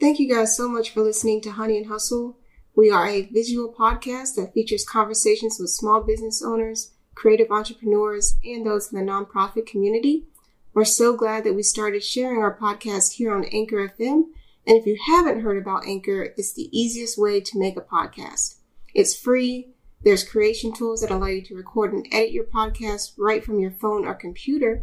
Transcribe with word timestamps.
Thank 0.00 0.18
you 0.18 0.34
guys 0.34 0.56
so 0.56 0.66
much 0.66 0.88
for 0.88 1.02
listening 1.02 1.42
to 1.42 1.50
Honey 1.50 1.76
and 1.76 1.88
Hustle. 1.88 2.38
We 2.74 2.90
are 2.90 3.06
a 3.06 3.26
visual 3.26 3.70
podcast 3.70 4.34
that 4.36 4.54
features 4.54 4.82
conversations 4.82 5.58
with 5.60 5.68
small 5.68 6.02
business 6.02 6.42
owners, 6.42 6.92
creative 7.14 7.50
entrepreneurs, 7.50 8.38
and 8.42 8.64
those 8.64 8.90
in 8.90 8.98
the 8.98 9.04
nonprofit 9.04 9.66
community. 9.66 10.24
We're 10.72 10.86
so 10.86 11.14
glad 11.14 11.44
that 11.44 11.52
we 11.52 11.62
started 11.62 12.02
sharing 12.02 12.40
our 12.40 12.56
podcast 12.56 13.16
here 13.16 13.34
on 13.34 13.44
Anchor 13.44 13.90
FM. 13.90 14.22
And 14.66 14.78
if 14.78 14.86
you 14.86 14.96
haven't 15.06 15.42
heard 15.42 15.58
about 15.58 15.86
Anchor, 15.86 16.32
it's 16.34 16.54
the 16.54 16.70
easiest 16.72 17.18
way 17.18 17.42
to 17.42 17.58
make 17.58 17.76
a 17.76 17.82
podcast. 17.82 18.54
It's 18.94 19.14
free. 19.14 19.74
There's 20.02 20.24
creation 20.24 20.72
tools 20.72 21.02
that 21.02 21.10
allow 21.10 21.26
you 21.26 21.42
to 21.42 21.54
record 21.54 21.92
and 21.92 22.06
edit 22.10 22.32
your 22.32 22.44
podcast 22.44 23.12
right 23.18 23.44
from 23.44 23.60
your 23.60 23.72
phone 23.72 24.06
or 24.06 24.14
computer 24.14 24.82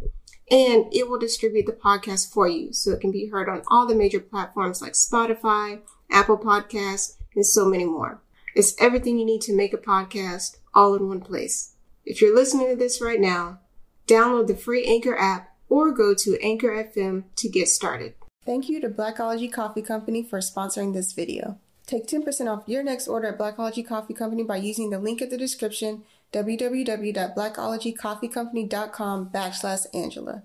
and 0.50 0.86
it 0.94 1.10
will 1.10 1.20
distribute 1.20 1.66
the 1.66 1.74
podcast 1.74 2.32
for 2.32 2.48
you 2.48 2.72
so 2.72 2.92
it 2.92 3.02
can 3.02 3.12
be 3.12 3.28
heard 3.28 3.50
on 3.50 3.64
all 3.68 3.86
the 3.86 3.96
major 3.96 4.20
platforms 4.20 4.82
like 4.82 4.94
Spotify, 4.94 5.82
Apple 6.10 6.38
Podcasts, 6.38 7.18
and 7.36 7.46
so 7.46 7.66
many 7.66 7.86
more. 7.86 8.22
It's 8.56 8.76
everything 8.80 9.20
you 9.20 9.26
need 9.26 9.42
to 9.42 9.56
make 9.56 9.74
a 9.74 9.78
podcast 9.78 10.58
all 10.74 10.96
in 10.96 11.08
one 11.08 11.22
place. 11.22 11.76
If 12.06 12.22
you're 12.22 12.36
listening 12.36 12.70
to 12.70 12.76
this 12.76 13.02
right 13.02 13.20
now, 13.20 13.60
download 14.08 14.48
the 14.48 14.56
free 14.56 14.86
Anchor 14.86 15.18
app 15.18 15.54
or 15.70 15.92
go 15.92 16.14
to 16.14 16.40
Anchor 16.42 16.70
FM 16.70 17.26
to 17.36 17.50
get 17.50 17.68
started. 17.68 18.14
Thank 18.46 18.70
you 18.70 18.80
to 18.80 18.90
Blackology 18.90 19.52
Coffee 19.52 19.82
Company 19.82 20.24
for 20.24 20.40
sponsoring 20.40 20.94
this 20.94 21.12
video. 21.12 21.60
Take 21.86 22.08
10% 22.08 22.52
off 22.52 22.64
your 22.68 22.84
next 22.84 23.08
order 23.08 23.28
at 23.28 23.38
Blackology 23.38 23.86
Coffee 23.86 24.14
Company 24.14 24.44
by 24.44 24.58
using 24.58 24.90
the 24.90 25.00
link 25.00 25.22
in 25.22 25.30
the 25.30 25.38
description 25.38 26.04
www.blackologycoffeecompany.com 26.34 29.30
backslash 29.30 29.86
Angela. 29.94 30.44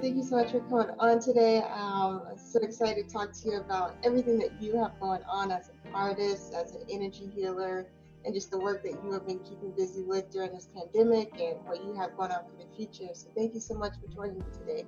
Thank 0.00 0.16
you 0.18 0.22
so 0.22 0.36
much 0.36 0.52
for 0.52 0.60
coming 0.60 0.94
on 1.00 1.18
today. 1.20 1.62
Um, 1.62 2.22
I'm 2.30 2.38
so 2.38 2.60
excited 2.60 3.08
to 3.08 3.12
talk 3.12 3.32
to 3.32 3.48
you 3.48 3.56
about 3.58 3.96
everything 4.04 4.38
that 4.38 4.52
you 4.60 4.76
have 4.76 4.92
going 5.00 5.24
on 5.28 5.50
as 5.50 5.68
an 5.68 5.74
artist, 5.92 6.54
as 6.54 6.76
an 6.76 6.82
energy 6.88 7.28
healer, 7.34 7.88
and 8.24 8.34
just 8.34 8.50
the 8.50 8.58
work 8.58 8.82
that 8.82 8.92
you 9.02 9.12
have 9.12 9.26
been 9.26 9.38
keeping 9.40 9.72
busy 9.76 10.02
with 10.02 10.30
during 10.30 10.52
this 10.52 10.68
pandemic 10.74 11.32
and 11.40 11.64
what 11.64 11.84
you 11.84 11.94
have 11.94 12.16
going 12.16 12.30
on 12.30 12.44
for 12.44 12.56
the 12.56 12.66
future. 12.76 13.12
So 13.14 13.28
thank 13.36 13.54
you 13.54 13.60
so 13.60 13.74
much 13.74 13.94
for 14.00 14.08
joining 14.14 14.38
me 14.38 14.44
today. 14.52 14.84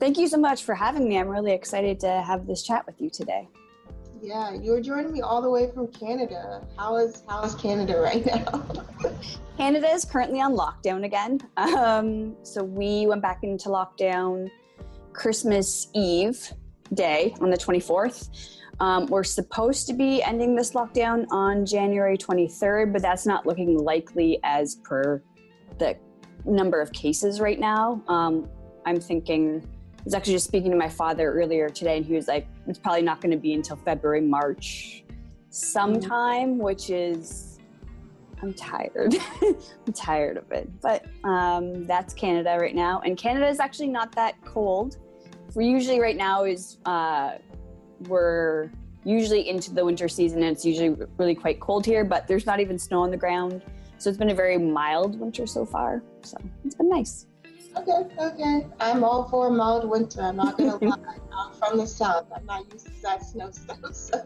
Thank 0.00 0.16
you 0.16 0.26
so 0.28 0.38
much 0.38 0.64
for 0.64 0.74
having 0.74 1.06
me. 1.06 1.18
I'm 1.18 1.28
really 1.28 1.52
excited 1.52 2.00
to 2.00 2.22
have 2.22 2.46
this 2.46 2.62
chat 2.62 2.86
with 2.86 2.98
you 3.02 3.10
today. 3.10 3.46
Yeah, 4.22 4.54
you're 4.54 4.80
joining 4.80 5.12
me 5.12 5.20
all 5.20 5.42
the 5.42 5.50
way 5.50 5.70
from 5.70 5.88
Canada. 5.88 6.66
How 6.78 6.96
is 6.96 7.22
how 7.28 7.42
is 7.42 7.54
Canada 7.54 8.00
right 8.00 8.24
now? 8.24 8.64
Canada 9.58 9.90
is 9.90 10.06
currently 10.06 10.40
on 10.40 10.56
lockdown 10.56 11.04
again. 11.04 11.40
Um, 11.58 12.34
so 12.42 12.64
we 12.64 13.06
went 13.06 13.20
back 13.20 13.40
into 13.42 13.68
lockdown 13.68 14.48
Christmas 15.12 15.88
Eve 15.94 16.50
day 16.94 17.34
on 17.42 17.50
the 17.50 17.58
24th. 17.58 18.30
Um, 18.80 19.06
we're 19.06 19.22
supposed 19.22 19.86
to 19.88 19.92
be 19.92 20.22
ending 20.22 20.56
this 20.56 20.72
lockdown 20.72 21.26
on 21.30 21.66
January 21.66 22.16
23rd, 22.16 22.94
but 22.94 23.02
that's 23.02 23.26
not 23.26 23.44
looking 23.44 23.76
likely 23.76 24.40
as 24.44 24.76
per 24.76 25.22
the 25.78 25.94
number 26.46 26.80
of 26.80 26.90
cases 26.92 27.38
right 27.38 27.60
now. 27.60 28.02
Um, 28.08 28.48
I'm 28.86 28.98
thinking 28.98 29.62
I 30.00 30.02
was 30.04 30.14
actually 30.14 30.32
just 30.32 30.46
speaking 30.46 30.70
to 30.70 30.78
my 30.78 30.88
father 30.88 31.30
earlier 31.30 31.68
today, 31.68 31.98
and 31.98 32.06
he 32.06 32.14
was 32.14 32.26
like, 32.26 32.46
it's 32.66 32.78
probably 32.78 33.02
not 33.02 33.20
going 33.20 33.32
to 33.32 33.36
be 33.36 33.52
until 33.52 33.76
February, 33.76 34.22
March 34.22 35.04
sometime, 35.50 36.58
which 36.58 36.88
is, 36.88 37.58
I'm 38.40 38.54
tired. 38.54 39.14
I'm 39.42 39.92
tired 39.92 40.38
of 40.38 40.50
it. 40.52 40.70
But 40.80 41.04
um, 41.24 41.84
that's 41.84 42.14
Canada 42.14 42.56
right 42.58 42.74
now. 42.74 43.02
And 43.04 43.18
Canada 43.18 43.46
is 43.46 43.60
actually 43.60 43.88
not 43.88 44.10
that 44.12 44.42
cold. 44.42 44.96
We're 45.54 45.68
usually 45.68 46.00
right 46.00 46.16
now 46.16 46.44
is, 46.44 46.78
uh, 46.86 47.32
we're 48.08 48.70
usually 49.04 49.50
into 49.50 49.74
the 49.74 49.84
winter 49.84 50.08
season 50.08 50.42
and 50.42 50.52
it's 50.52 50.64
usually 50.64 50.96
really 51.18 51.34
quite 51.34 51.60
cold 51.60 51.84
here, 51.84 52.04
but 52.04 52.26
there's 52.26 52.46
not 52.46 52.58
even 52.58 52.78
snow 52.78 53.02
on 53.02 53.10
the 53.10 53.16
ground. 53.18 53.62
So 53.98 54.08
it's 54.08 54.18
been 54.18 54.30
a 54.30 54.34
very 54.34 54.56
mild 54.56 55.20
winter 55.20 55.46
so 55.46 55.66
far. 55.66 56.02
So 56.22 56.38
it's 56.64 56.74
been 56.74 56.88
nice. 56.88 57.26
Okay, 57.76 58.14
okay. 58.18 58.66
I'm 58.80 59.04
all 59.04 59.28
for 59.28 59.48
a 59.48 59.50
mild 59.50 59.88
winter. 59.88 60.22
I'm 60.22 60.36
not 60.36 60.58
gonna 60.58 60.76
lie. 60.76 61.16
I'm 61.32 61.52
from 61.54 61.78
the 61.78 61.86
south. 61.86 62.26
I'm 62.34 62.44
not 62.46 62.72
used 62.72 62.86
to 62.86 63.02
that 63.02 63.24
snow 63.24 63.50
stuff. 63.50 63.78
So, 63.92 64.20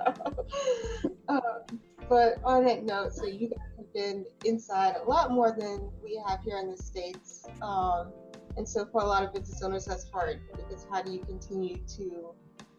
um, 1.28 1.80
but 2.08 2.36
on 2.44 2.64
that 2.64 2.84
note, 2.84 3.12
so 3.12 3.26
you 3.26 3.48
guys 3.48 3.58
have 3.76 3.92
been 3.94 4.24
inside 4.44 4.96
a 4.96 5.08
lot 5.08 5.30
more 5.30 5.54
than 5.58 5.90
we 6.02 6.22
have 6.26 6.40
here 6.42 6.58
in 6.58 6.70
the 6.70 6.76
states. 6.76 7.46
Um, 7.62 8.12
and 8.56 8.68
so 8.68 8.86
for 8.86 9.02
a 9.02 9.06
lot 9.06 9.24
of 9.24 9.32
business 9.32 9.62
owners, 9.62 9.86
that's 9.86 10.08
hard 10.10 10.40
because 10.54 10.86
how 10.90 11.02
do 11.02 11.12
you 11.12 11.20
continue 11.20 11.78
to 11.96 12.34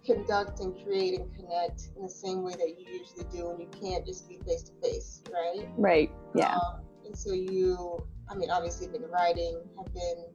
conduct 0.06 0.60
and 0.60 0.74
create 0.84 1.20
and 1.20 1.34
connect 1.36 1.90
in 1.96 2.04
the 2.04 2.10
same 2.10 2.44
way 2.44 2.54
that 2.54 2.76
you 2.80 3.00
usually 3.00 3.26
do 3.32 3.50
when 3.50 3.60
you 3.60 3.68
can't 3.82 4.06
just 4.06 4.30
be 4.30 4.40
face 4.46 4.64
to 4.64 4.72
face, 4.82 5.22
right? 5.32 5.68
Right. 5.78 6.12
Yeah. 6.36 6.56
Um, 6.56 6.82
and 7.06 7.18
so 7.18 7.34
you, 7.34 8.06
I 8.30 8.36
mean, 8.36 8.50
obviously, 8.52 8.88
been 8.88 9.10
writing, 9.10 9.62
have 9.78 9.94
been 9.94 10.26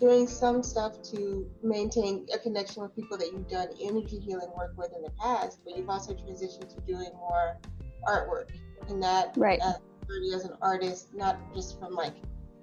doing 0.00 0.26
some 0.26 0.62
stuff 0.62 1.02
to 1.02 1.46
maintain 1.62 2.26
a 2.34 2.38
connection 2.38 2.82
with 2.82 2.96
people 2.96 3.18
that 3.18 3.30
you've 3.32 3.48
done 3.48 3.68
energy 3.82 4.18
healing 4.18 4.48
work 4.56 4.72
with 4.76 4.90
in 4.96 5.02
the 5.02 5.10
past, 5.20 5.60
but 5.64 5.76
you've 5.76 5.90
also 5.90 6.14
transitioned 6.14 6.74
to 6.74 6.80
doing 6.86 7.10
more 7.14 7.58
artwork. 8.08 8.48
And 8.88 9.02
that, 9.02 9.34
right. 9.36 9.60
Uh, 9.62 9.74
as 10.34 10.44
an 10.44 10.56
artist, 10.60 11.14
not 11.14 11.38
just 11.54 11.78
from 11.78 11.94
like 11.94 12.14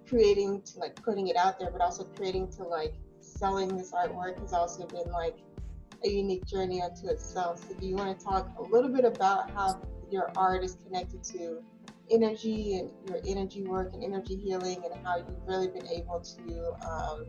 creating 0.08 0.62
to 0.64 0.80
like 0.80 1.02
putting 1.02 1.28
it 1.28 1.38
out 1.38 1.58
there, 1.60 1.72
but 1.72 1.80
also 1.80 2.04
creating 2.04 2.50
to 2.52 2.64
like 2.64 2.96
selling 3.22 3.78
this 3.78 3.94
artwork 3.94 4.40
has 4.42 4.52
also 4.52 4.86
been 4.86 5.10
like 5.12 5.38
a 6.04 6.10
unique 6.10 6.46
journey 6.46 6.82
unto 6.82 7.08
itself. 7.08 7.64
So, 7.68 7.74
do 7.76 7.88
you 7.88 7.96
want 7.96 8.18
to 8.18 8.26
talk 8.26 8.50
a 8.58 8.62
little 8.62 8.90
bit 8.90 9.06
about 9.06 9.50
how 9.52 9.82
your 10.12 10.32
art 10.36 10.64
is 10.64 10.78
connected 10.86 11.24
to 11.24 11.64
energy 12.12 12.78
and 12.78 12.92
your 13.08 13.20
energy 13.28 13.64
work 13.64 13.94
and 13.94 14.04
energy 14.04 14.36
healing 14.36 14.82
and 14.84 15.06
how 15.06 15.18
you've 15.18 15.28
really 15.46 15.68
been 15.68 15.88
able 15.88 16.20
to, 16.22 16.74
um, 16.88 17.26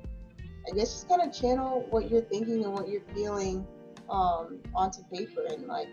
I 0.70 0.74
guess, 0.74 0.92
just 0.92 1.08
kind 1.08 1.22
of 1.22 1.32
channel 1.32 1.86
what 1.90 2.10
you're 2.10 2.22
thinking 2.22 2.64
and 2.64 2.72
what 2.72 2.88
you're 2.88 3.02
feeling 3.14 3.66
um, 4.08 4.58
onto 4.74 5.02
paper 5.12 5.44
and 5.50 5.66
like 5.66 5.88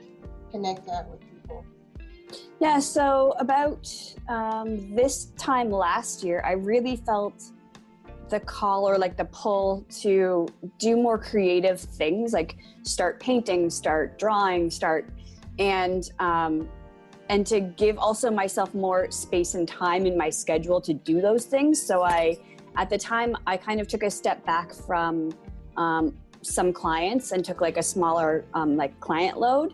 connect 0.52 0.86
that 0.88 1.10
with 1.10 1.20
people. 1.22 1.66
Yeah, 2.60 2.80
so 2.80 3.36
about 3.40 3.92
um, 4.30 4.96
this 4.96 5.26
time 5.38 5.72
last 5.72 6.24
year, 6.24 6.42
I 6.46 6.54
really 6.54 6.96
felt 6.96 7.44
the 8.30 8.40
call 8.40 8.90
or 8.90 8.98
like 8.98 9.18
the 9.18 9.26
pull 9.26 9.86
to 10.02 10.48
do 10.80 10.98
more 10.98 11.18
creative 11.18 11.80
things, 11.80 12.34
like 12.34 12.58
start 12.84 13.20
painting, 13.20 13.70
start 13.70 14.18
drawing, 14.18 14.70
start 14.70 15.10
and 15.60 16.12
um, 16.20 16.68
and 17.30 17.46
to 17.48 17.60
give 17.60 17.98
also 17.98 18.30
myself 18.30 18.74
more 18.74 19.10
space 19.10 19.56
and 19.56 19.68
time 19.68 20.06
in 20.06 20.18
my 20.18 20.30
schedule 20.30 20.80
to 20.82 20.94
do 20.94 21.22
those 21.22 21.46
things. 21.46 21.82
So 21.82 22.04
I, 22.04 22.38
at 22.78 22.90
the 22.90 22.98
time, 22.98 23.36
I 23.48 23.58
kind 23.58 23.82
of 23.82 23.88
took 23.88 24.04
a 24.04 24.12
step 24.12 24.46
back 24.46 24.74
from 24.74 25.32
um, 25.78 26.16
some 26.42 26.72
clients 26.72 27.32
and 27.32 27.44
took 27.44 27.62
like 27.62 27.78
a 27.78 27.84
smaller 27.84 28.46
um, 28.54 28.76
like 28.78 29.00
client 29.00 29.40
load, 29.40 29.74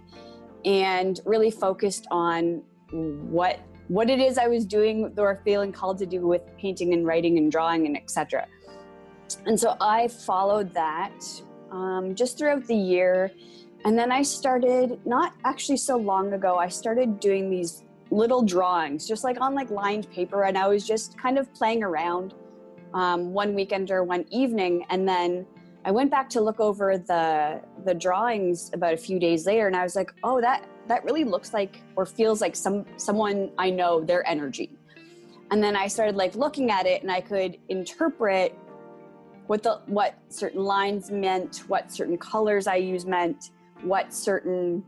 and 0.63 1.19
really 1.25 1.51
focused 1.51 2.07
on 2.11 2.63
what 2.91 3.59
what 3.87 4.09
it 4.09 4.19
is 4.19 4.37
I 4.37 4.47
was 4.47 4.65
doing 4.65 5.13
or 5.17 5.41
feeling 5.43 5.73
called 5.73 5.97
to 5.97 6.05
do 6.05 6.25
with 6.25 6.41
painting 6.57 6.93
and 6.93 7.05
writing 7.05 7.37
and 7.37 7.51
drawing 7.51 7.85
and 7.87 7.97
etc. 7.97 8.47
And 9.45 9.59
so 9.59 9.75
I 9.81 10.07
followed 10.07 10.73
that 10.73 11.13
um, 11.71 12.15
just 12.15 12.37
throughout 12.37 12.65
the 12.67 12.75
year 12.75 13.31
and 13.85 13.97
then 13.97 14.11
I 14.11 14.21
started, 14.23 14.99
not 15.05 15.33
actually 15.43 15.77
so 15.77 15.97
long 15.97 16.33
ago, 16.33 16.57
I 16.57 16.67
started 16.67 17.19
doing 17.19 17.49
these 17.49 17.83
little 18.11 18.41
drawings, 18.43 19.07
just 19.07 19.23
like 19.23 19.39
on 19.41 19.55
like 19.55 19.69
lined 19.71 20.09
paper. 20.11 20.43
And 20.43 20.57
I 20.57 20.67
was 20.67 20.85
just 20.85 21.17
kind 21.17 21.37
of 21.37 21.53
playing 21.53 21.83
around 21.83 22.33
um, 22.93 23.33
one 23.33 23.55
weekend 23.55 23.89
or 23.89 24.03
one 24.03 24.25
evening. 24.29 24.85
And 24.89 25.07
then 25.07 25.45
I 25.85 25.91
went 25.91 26.11
back 26.11 26.29
to 26.31 26.41
look 26.41 26.59
over 26.59 26.97
the 26.97 27.61
the 27.85 27.93
drawings 27.95 28.69
about 28.73 28.93
a 28.93 28.97
few 28.97 29.19
days 29.19 29.47
later, 29.47 29.65
and 29.67 29.75
I 29.75 29.83
was 29.83 29.95
like, 29.95 30.11
oh, 30.23 30.39
that 30.41 30.67
that 30.87 31.03
really 31.03 31.23
looks 31.23 31.53
like 31.53 31.81
or 31.95 32.05
feels 32.05 32.41
like 32.41 32.55
some 32.55 32.85
someone 32.97 33.51
I 33.57 33.69
know 33.71 34.03
their 34.03 34.27
energy. 34.27 34.77
and 35.51 35.61
then 35.61 35.75
I 35.75 35.87
started 35.87 36.15
like 36.15 36.35
looking 36.35 36.71
at 36.71 36.85
it 36.85 37.01
and 37.03 37.11
I 37.11 37.21
could 37.21 37.57
interpret 37.69 38.57
what 39.47 39.63
the 39.63 39.81
what 39.87 40.15
certain 40.29 40.63
lines 40.63 41.11
meant, 41.11 41.63
what 41.67 41.91
certain 41.91 42.17
colors 42.17 42.67
I 42.67 42.77
use 42.77 43.05
meant, 43.05 43.51
what 43.83 44.13
certain 44.13 44.83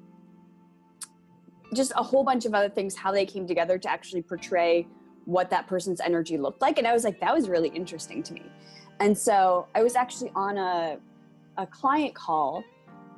just 1.73 1.91
a 1.95 2.03
whole 2.03 2.23
bunch 2.23 2.45
of 2.45 2.53
other 2.53 2.69
things 2.69 2.95
how 2.95 3.11
they 3.11 3.25
came 3.25 3.47
together 3.47 3.77
to 3.79 3.89
actually 3.89 4.21
portray 4.21 4.87
what 5.25 5.49
that 5.49 5.65
person's 5.65 5.99
energy 6.01 6.37
looked 6.37 6.61
like 6.61 6.77
and 6.77 6.87
I 6.87 6.93
was 6.93 7.03
like 7.03 7.19
that 7.19 7.33
was 7.33 7.49
really 7.49 7.69
interesting 7.69 8.21
to 8.23 8.33
me. 8.33 8.43
And 8.99 9.17
so 9.17 9.67
I 9.73 9.83
was 9.83 9.95
actually 9.95 10.31
on 10.35 10.57
a 10.57 10.97
a 11.57 11.67
client 11.67 12.15
call 12.15 12.63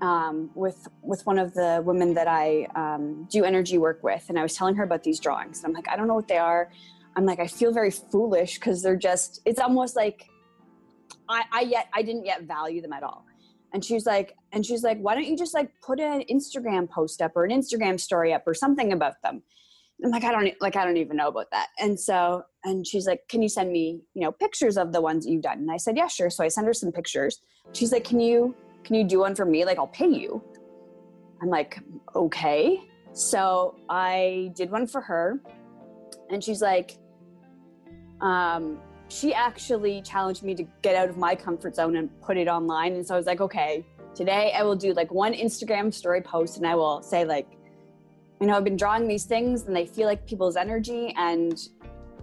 um, 0.02 0.50
with 0.56 0.88
with 1.02 1.26
one 1.26 1.40
of 1.40 1.54
the 1.54 1.82
women 1.86 2.14
that 2.14 2.28
I 2.28 2.68
um, 2.76 3.28
do 3.30 3.44
energy 3.44 3.78
work 3.78 4.04
with, 4.04 4.26
and 4.30 4.38
I 4.38 4.44
was 4.44 4.56
telling 4.56 4.76
her 4.76 4.84
about 4.84 5.04
these 5.04 5.20
drawings. 5.20 5.60
And 5.60 5.68
I'm 5.68 5.74
like, 5.74 5.88
I 5.88 5.96
don't 5.96 6.08
know 6.08 6.16
what 6.16 6.28
they 6.28 6.38
are. 6.38 6.72
I'm 7.16 7.26
like, 7.26 7.40
I 7.40 7.48
feel 7.48 7.72
very 7.72 7.92
foolish 7.92 8.56
because 8.56 8.82
they're 8.82 8.98
just. 8.98 9.42
It's 9.46 9.60
almost 9.60 9.96
like 9.96 10.28
I, 11.30 11.44
I 11.52 11.62
yet 11.62 11.88
I 11.94 12.02
didn't 12.02 12.26
yet 12.26 12.44
value 12.44 12.82
them 12.82 12.94
at 12.94 13.04
all. 13.04 13.25
And 13.76 13.84
she's 13.84 14.06
like, 14.06 14.38
and 14.54 14.66
she's 14.66 14.84
like, 14.84 15.00
why 15.00 15.16
don't 15.16 15.26
you 15.26 15.36
just 15.36 15.54
like 15.54 15.70
put 15.82 16.00
an 16.00 16.24
Instagram 16.32 16.90
post 16.90 17.22
up 17.22 17.34
or 17.36 17.44
an 17.44 17.52
Instagram 17.52 18.00
story 18.00 18.32
up 18.34 18.44
or 18.48 18.54
something 18.54 18.94
about 18.94 19.22
them? 19.22 19.44
I'm 20.02 20.12
like, 20.12 20.24
I 20.24 20.32
don't 20.32 20.50
like, 20.62 20.78
I 20.78 20.86
don't 20.86 20.96
even 20.96 21.18
know 21.18 21.28
about 21.28 21.52
that. 21.52 21.68
And 21.78 22.00
so, 22.00 22.46
and 22.64 22.88
she's 22.88 23.06
like, 23.06 23.28
can 23.28 23.42
you 23.42 23.50
send 23.50 23.74
me, 23.74 24.00
you 24.14 24.22
know, 24.22 24.32
pictures 24.32 24.78
of 24.78 24.94
the 24.94 25.02
ones 25.02 25.28
you've 25.28 25.42
done? 25.42 25.58
And 25.58 25.70
I 25.70 25.76
said, 25.76 25.98
yeah, 25.98 26.08
sure. 26.08 26.30
So 26.30 26.42
I 26.42 26.48
send 26.48 26.68
her 26.68 26.74
some 26.74 26.94
pictures. 26.94 27.42
She's 27.74 27.92
like, 27.92 28.06
can 28.06 28.22
you 28.22 28.56
can 28.86 28.96
you 28.96 29.04
do 29.04 29.20
one 29.20 29.36
for 29.36 29.44
me? 29.46 29.66
Like, 29.66 29.78
I'll 29.78 29.88
pay 29.88 30.08
you. 30.08 30.42
I'm 31.42 31.50
like, 31.50 31.78
okay. 32.16 32.80
So 33.12 33.76
I 33.90 34.54
did 34.56 34.72
one 34.72 34.88
for 34.88 35.02
her. 35.02 35.42
And 36.30 36.42
she's 36.42 36.62
like, 36.62 36.98
um, 38.22 38.80
she 39.08 39.34
actually 39.34 40.02
challenged 40.02 40.44
me 40.44 40.56
to 40.56 40.64
get 40.82 40.96
out 40.96 41.10
of 41.10 41.18
my 41.18 41.36
comfort 41.36 41.76
zone 41.76 41.96
and 41.98 42.10
put 42.22 42.38
it 42.38 42.48
online. 42.48 42.94
And 42.94 43.06
so 43.06 43.14
I 43.14 43.18
was 43.18 43.26
like, 43.26 43.42
okay, 43.42 43.86
today 44.16 44.54
I 44.58 44.64
will 44.64 44.76
do 44.76 44.94
like 44.94 45.12
one 45.12 45.34
Instagram 45.34 45.94
story 45.94 46.22
post 46.22 46.58
and 46.58 46.66
I 46.66 46.76
will 46.76 47.02
say, 47.02 47.26
like, 47.26 47.48
you 48.42 48.48
know, 48.48 48.58
I've 48.58 48.64
been 48.64 48.78
drawing 48.78 49.08
these 49.08 49.26
things 49.26 49.64
and 49.64 49.76
they 49.76 49.86
feel 49.86 50.08
like 50.08 50.26
people's 50.26 50.56
energy 50.56 51.14
and 51.18 51.58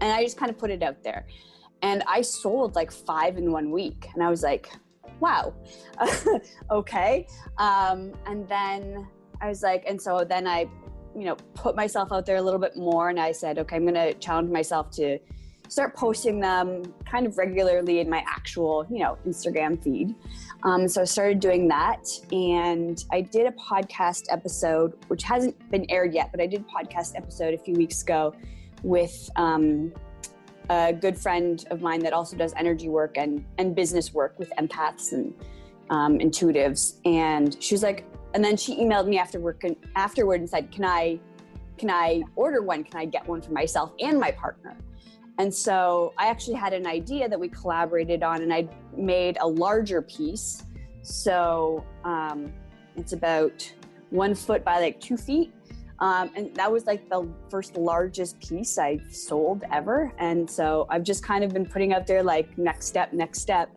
and 0.01 0.11
I 0.11 0.23
just 0.25 0.37
kind 0.37 0.51
of 0.51 0.59
put 0.59 0.71
it 0.71 0.83
out 0.83 1.03
there. 1.05 1.27
And 1.83 2.03
I 2.09 2.23
sold 2.23 2.75
like 2.75 2.91
five 2.91 3.39
in 3.39 3.53
one 3.53 3.71
week. 3.71 4.09
And 4.15 4.23
I 4.23 4.31
was 4.31 4.43
like, 4.43 4.69
wow, 5.21 5.55
okay. 6.71 7.27
Um, 7.59 8.13
and 8.27 8.49
then 8.49 9.07
I 9.41 9.49
was 9.49 9.63
like, 9.63 9.85
and 9.87 10.01
so 10.01 10.25
then 10.29 10.47
I, 10.47 10.69
you 11.17 11.25
know, 11.25 11.37
put 11.55 11.77
myself 11.77 12.11
out 12.13 12.27
there 12.27 12.37
a 12.37 12.43
little 12.43 12.59
bit 12.59 12.77
more 12.77 13.11
and 13.11 13.21
I 13.21 13.31
said, 13.31 13.59
okay, 13.61 13.77
I'm 13.77 13.83
going 13.83 13.95
to 13.95 14.15
challenge 14.15 14.51
myself 14.51 14.91
to 14.93 15.19
start 15.73 15.97
posting 15.97 16.39
them 16.39 16.83
kind 17.07 17.27
of 17.27 17.39
regularly 17.39 18.01
in 18.01 18.11
my 18.11 18.23
actual, 18.29 18.87
you 18.91 18.99
know, 18.99 19.17
Instagram 19.27 19.83
feed. 19.83 20.15
Um, 20.65 20.87
so 20.87 21.01
I 21.01 21.05
started 21.05 21.41
doing 21.41 21.67
that, 21.69 22.07
and 22.31 23.03
I 23.11 23.23
did 23.23 23.47
a 23.47 23.53
podcast 23.53 24.25
episode, 24.29 24.93
which 25.09 25.23
hasn't 25.23 25.57
been 25.71 25.87
aired 25.89 26.13
yet, 26.13 26.31
but 26.31 26.43
I 26.43 26.47
did 26.47 26.61
a 26.61 26.65
podcast 26.65 27.17
episode 27.17 27.55
a 27.55 27.59
few 27.59 27.73
weeks 27.73 28.03
ago 28.03 28.35
with 28.83 29.31
um, 29.37 29.95
a 30.69 30.93
good 30.93 31.17
friend 31.17 31.65
of 31.71 31.81
mine 31.81 32.01
that 32.01 32.13
also 32.13 32.37
does 32.37 32.53
energy 32.59 32.91
work 32.91 33.17
and, 33.17 33.43
and 33.57 33.75
business 33.75 34.13
work 34.13 34.39
with 34.39 34.53
empaths 34.59 35.13
and 35.13 35.33
um, 35.89 36.19
intuitives. 36.19 36.97
And 37.07 37.57
she 37.65 37.75
was 37.75 37.83
like, 37.83 38.05
and 38.35 38.45
then 38.45 38.59
she 38.59 38.77
emailed 38.77 39.07
me 39.07 39.19
after 39.19 39.57
afterward 39.97 40.41
and 40.41 40.51
said, 40.51 40.71
can 40.71 40.85
I, 40.85 41.19
can 41.79 41.89
I 41.89 42.25
order 42.37 42.61
one? 42.61 42.85
Can 42.85 43.01
I 43.01 43.07
get 43.07 43.27
one 43.27 43.41
for 43.41 43.53
myself 43.53 43.93
and 44.01 44.21
my 44.21 44.33
partner? 44.33 44.77
And 45.39 45.53
so 45.53 46.13
I 46.19 46.27
actually 46.27 46.57
had 46.57 46.73
an 46.73 46.87
idea 46.87 47.29
that 47.29 47.39
we 47.39 47.49
collaborated 47.49 48.23
on 48.23 48.43
and 48.43 48.53
I 48.53 48.69
made 48.97 49.39
a 49.41 49.47
larger 49.47 50.03
piece. 50.03 50.65
So 51.03 51.85
um, 52.05 52.53
it's 52.97 53.13
about 53.13 53.73
one 54.11 54.35
foot 54.35 54.63
by 54.65 54.81
like 54.81 55.01
two 55.01 55.17
feet 55.17 55.53
um, 56.03 56.33
and 56.35 56.53
that 56.57 56.71
was 56.71 56.85
like 56.85 57.09
the 57.09 57.29
first 57.49 57.77
largest 57.77 58.41
piece 58.41 58.77
I 58.77 58.99
sold 59.09 59.63
ever. 59.71 60.13
And 60.19 60.51
so 60.51 60.85
I've 60.91 61.05
just 61.05 61.23
kind 61.23 61.45
of 61.45 61.53
been 61.53 61.65
putting 61.65 61.95
out 61.95 62.09
there 62.09 62.25
like 62.25 62.59
next 62.59 62.87
step, 62.89 63.13
next 63.13 63.41
step. 63.41 63.71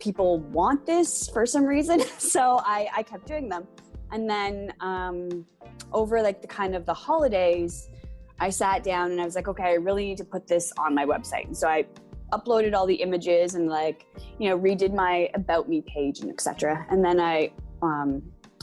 People 0.00 0.40
want 0.40 0.84
this 0.84 1.28
for 1.28 1.46
some 1.46 1.64
reason. 1.64 2.02
so 2.18 2.60
I, 2.64 2.88
I 2.96 3.04
kept 3.04 3.26
doing 3.26 3.48
them. 3.48 3.68
And 4.10 4.28
then 4.28 4.72
um, 4.80 5.46
over 5.92 6.20
like 6.20 6.42
the 6.42 6.48
kind 6.48 6.74
of 6.74 6.84
the 6.84 6.94
holidays, 6.94 7.90
I 8.40 8.50
sat 8.50 8.82
down 8.82 9.12
and 9.12 9.20
I 9.20 9.24
was 9.24 9.34
like, 9.34 9.48
okay, 9.48 9.64
I 9.64 9.74
really 9.74 10.06
need 10.06 10.18
to 10.18 10.24
put 10.24 10.46
this 10.46 10.72
on 10.78 10.94
my 10.94 11.04
website. 11.04 11.46
And 11.46 11.56
so 11.56 11.68
I 11.68 11.86
uploaded 12.32 12.74
all 12.74 12.86
the 12.86 12.96
images 12.96 13.54
and 13.54 13.68
like, 13.68 14.06
you 14.38 14.48
know, 14.48 14.58
redid 14.58 14.92
my 14.92 15.30
about 15.34 15.68
me 15.68 15.82
page 15.82 16.20
and 16.20 16.30
etc. 16.30 16.86
And 16.90 17.04
then 17.04 17.20
I, 17.20 17.52
um, 17.82 18.22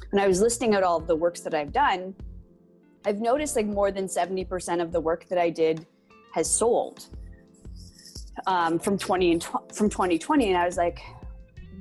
when 0.09 0.21
I 0.21 0.27
was 0.27 0.41
listing 0.41 0.75
out 0.75 0.83
all 0.83 0.97
of 0.97 1.07
the 1.07 1.15
works 1.15 1.41
that 1.41 1.53
I've 1.53 1.71
done, 1.71 2.13
I've 3.06 3.19
noticed 3.19 3.56
like 3.56 3.65
more 3.65 3.91
than 3.91 4.07
70% 4.07 4.81
of 4.81 4.91
the 4.91 5.00
work 5.00 5.27
that 5.29 5.38
I 5.38 5.50
did 5.50 5.85
has 6.33 6.50
sold 6.50 7.07
um, 8.47 8.77
from 8.77 8.97
20 8.97 9.31
and 9.31 9.41
tw- 9.41 9.73
from 9.73 9.89
2020. 9.89 10.50
And 10.50 10.57
I 10.57 10.65
was 10.65 10.77
like, 10.77 11.00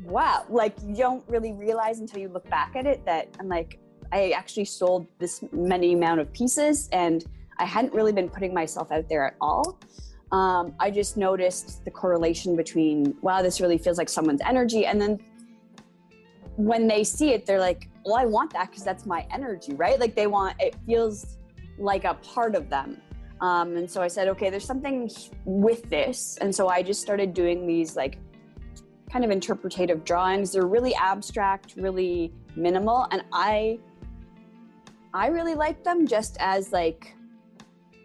wow, 0.04 0.44
like 0.48 0.74
you 0.84 0.94
don't 0.94 1.28
really 1.28 1.52
realize 1.52 2.00
until 2.00 2.20
you 2.20 2.28
look 2.28 2.48
back 2.48 2.76
at 2.76 2.86
it 2.86 3.04
that 3.04 3.28
I'm 3.38 3.48
like, 3.48 3.78
I 4.12 4.30
actually 4.30 4.64
sold 4.64 5.06
this 5.18 5.44
many 5.52 5.92
amount 5.92 6.20
of 6.20 6.32
pieces 6.32 6.88
and 6.92 7.24
I 7.60 7.64
hadn't 7.64 7.92
really 7.92 8.12
been 8.12 8.28
putting 8.28 8.54
myself 8.54 8.90
out 8.90 9.08
there 9.08 9.26
at 9.26 9.34
all. 9.40 9.78
Um, 10.32 10.74
I 10.80 10.90
just 10.90 11.16
noticed 11.16 11.84
the 11.84 11.90
correlation 11.90 12.56
between, 12.56 13.14
wow, 13.20 13.42
this 13.42 13.60
really 13.60 13.76
feels 13.76 13.98
like 13.98 14.08
someone's 14.08 14.40
energy. 14.40 14.86
And 14.86 15.00
then 15.00 15.18
when 16.56 16.88
they 16.88 17.04
see 17.04 17.32
it, 17.32 17.44
they're 17.44 17.60
like, 17.60 17.88
well, 18.04 18.16
I 18.16 18.24
want 18.24 18.52
that 18.54 18.70
because 18.70 18.82
that's 18.84 19.04
my 19.04 19.26
energy, 19.30 19.74
right? 19.74 20.00
Like 20.00 20.14
they 20.14 20.26
want, 20.26 20.56
it 20.58 20.74
feels 20.86 21.36
like 21.78 22.04
a 22.04 22.14
part 22.14 22.54
of 22.54 22.70
them. 22.70 23.02
Um, 23.42 23.76
and 23.76 23.90
so 23.90 24.00
I 24.00 24.08
said, 24.08 24.28
okay, 24.28 24.48
there's 24.48 24.64
something 24.64 25.10
with 25.44 25.88
this. 25.90 26.38
And 26.40 26.54
so 26.54 26.68
I 26.68 26.82
just 26.82 27.02
started 27.02 27.34
doing 27.34 27.66
these 27.66 27.94
like 27.94 28.18
kind 29.12 29.24
of 29.24 29.30
interpretative 29.30 30.04
drawings. 30.04 30.52
They're 30.52 30.66
really 30.66 30.94
abstract, 30.94 31.74
really 31.76 32.32
minimal. 32.56 33.06
And 33.10 33.22
I, 33.32 33.78
I 35.12 35.26
really 35.26 35.54
like 35.54 35.82
them 35.84 36.06
just 36.06 36.36
as 36.40 36.72
like 36.72 37.14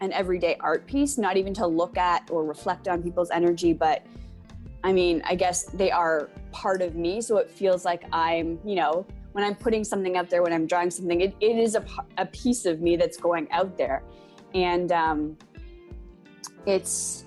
an 0.01 0.12
everyday 0.12 0.56
art 0.59 0.86
piece, 0.86 1.18
not 1.18 1.38
even 1.38 1.53
to 1.56 1.68
look 1.68 1.97
at 1.97 2.30
or 2.30 2.44
reflect 2.44 2.88
on 2.88 3.01
people's 3.01 3.31
energy, 3.31 3.74
but 3.74 4.06
I 4.83 4.94
mean, 4.94 5.24
I 5.25 5.36
guess 5.36 5.63
they 5.63 5.89
are 5.89 6.30
part 6.52 6.81
of 6.81 6.95
me. 6.95 7.19
So 7.21 7.37
it 7.37 7.49
feels 7.49 7.85
like 7.85 8.04
I'm, 8.11 8.59
you 8.64 8.75
know, 8.75 9.06
when 9.31 9.44
I'm 9.44 9.56
putting 9.56 9.83
something 9.83 10.16
out 10.16 10.30
there, 10.30 10.44
when 10.44 10.54
I'm 10.54 10.68
drawing 10.68 10.92
something, 10.92 11.21
it, 11.21 11.35
it 11.40 11.57
is 11.57 11.75
a, 11.75 11.83
a 12.18 12.25
piece 12.28 12.66
of 12.66 12.81
me 12.81 12.95
that's 12.95 13.18
going 13.18 13.52
out 13.52 13.78
there. 13.78 14.04
And 14.54 14.92
um, 14.92 15.37
it's 16.66 17.25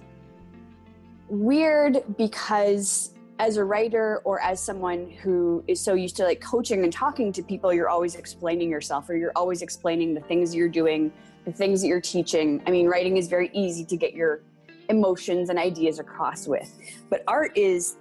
weird 1.28 2.04
because 2.16 3.12
as 3.40 3.56
a 3.56 3.64
writer 3.64 4.20
or 4.24 4.40
as 4.40 4.60
someone 4.60 5.10
who 5.22 5.62
is 5.68 5.80
so 5.80 5.94
used 5.94 6.16
to 6.16 6.24
like 6.24 6.40
coaching 6.40 6.82
and 6.84 6.92
talking 6.92 7.32
to 7.32 7.42
people, 7.42 7.72
you're 7.72 7.88
always 7.88 8.14
explaining 8.14 8.70
yourself 8.70 9.08
or 9.08 9.16
you're 9.16 9.32
always 9.36 9.62
explaining 9.62 10.14
the 10.14 10.20
things 10.22 10.54
you're 10.54 10.68
doing, 10.68 11.12
the 11.48 11.56
things 11.56 11.80
that 11.80 11.88
you're 11.88 12.00
teaching. 12.00 12.62
I 12.66 12.70
mean, 12.70 12.86
writing 12.86 13.16
is 13.16 13.26
very 13.26 13.50
easy 13.52 13.84
to 13.86 13.96
get 13.96 14.12
your 14.12 14.42
emotions 14.88 15.48
and 15.48 15.58
ideas 15.58 15.98
across 15.98 16.46
with. 16.46 16.70
But 17.10 17.24
art 17.26 17.56
is, 17.56 17.96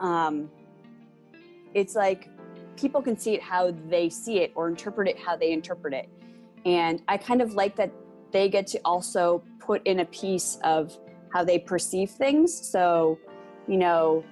um, 0.00 0.50
it's 1.74 1.94
like 1.94 2.28
people 2.76 3.02
can 3.02 3.16
see 3.16 3.34
it 3.34 3.42
how 3.42 3.74
they 3.88 4.08
see 4.08 4.38
it 4.38 4.52
or 4.54 4.68
interpret 4.68 5.08
it 5.08 5.18
how 5.18 5.36
they 5.36 5.52
interpret 5.52 5.92
it. 5.94 6.08
And 6.64 7.02
I 7.08 7.16
kind 7.16 7.42
of 7.42 7.54
like 7.54 7.76
that 7.76 7.92
they 8.30 8.48
get 8.48 8.66
to 8.68 8.80
also 8.84 9.42
put 9.60 9.86
in 9.86 10.00
a 10.00 10.06
piece 10.06 10.58
of 10.64 10.96
how 11.32 11.44
they 11.44 11.58
perceive 11.58 12.10
things. 12.10 12.52
So, 12.68 13.18
you 13.68 13.76
know, 13.76 14.24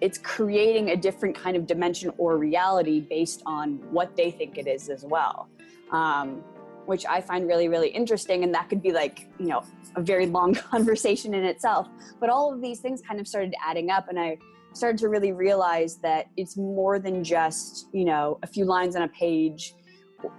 it's 0.00 0.18
creating 0.18 0.90
a 0.90 0.96
different 0.96 1.34
kind 1.34 1.56
of 1.56 1.66
dimension 1.66 2.12
or 2.18 2.36
reality 2.36 3.00
based 3.00 3.42
on 3.46 3.78
what 3.92 4.16
they 4.16 4.30
think 4.30 4.58
it 4.58 4.66
is 4.66 4.88
as 4.88 5.04
well. 5.04 5.48
Um, 5.90 6.42
which 6.86 7.06
I 7.06 7.20
find 7.20 7.46
really, 7.46 7.68
really 7.68 7.88
interesting. 7.88 8.44
And 8.44 8.54
that 8.54 8.68
could 8.68 8.82
be 8.82 8.92
like, 8.92 9.28
you 9.38 9.46
know, 9.46 9.62
a 9.96 10.02
very 10.02 10.26
long 10.26 10.54
conversation 10.70 11.34
in 11.34 11.44
itself. 11.44 11.88
But 12.20 12.30
all 12.30 12.52
of 12.52 12.60
these 12.60 12.80
things 12.80 13.02
kind 13.06 13.20
of 13.20 13.28
started 13.28 13.54
adding 13.64 13.90
up. 13.90 14.08
And 14.08 14.18
I 14.18 14.38
started 14.72 14.98
to 14.98 15.08
really 15.08 15.32
realize 15.32 15.96
that 15.98 16.26
it's 16.36 16.56
more 16.56 16.98
than 16.98 17.22
just, 17.22 17.88
you 17.92 18.04
know, 18.04 18.38
a 18.42 18.46
few 18.46 18.64
lines 18.64 18.96
on 18.96 19.02
a 19.02 19.08
page. 19.08 19.74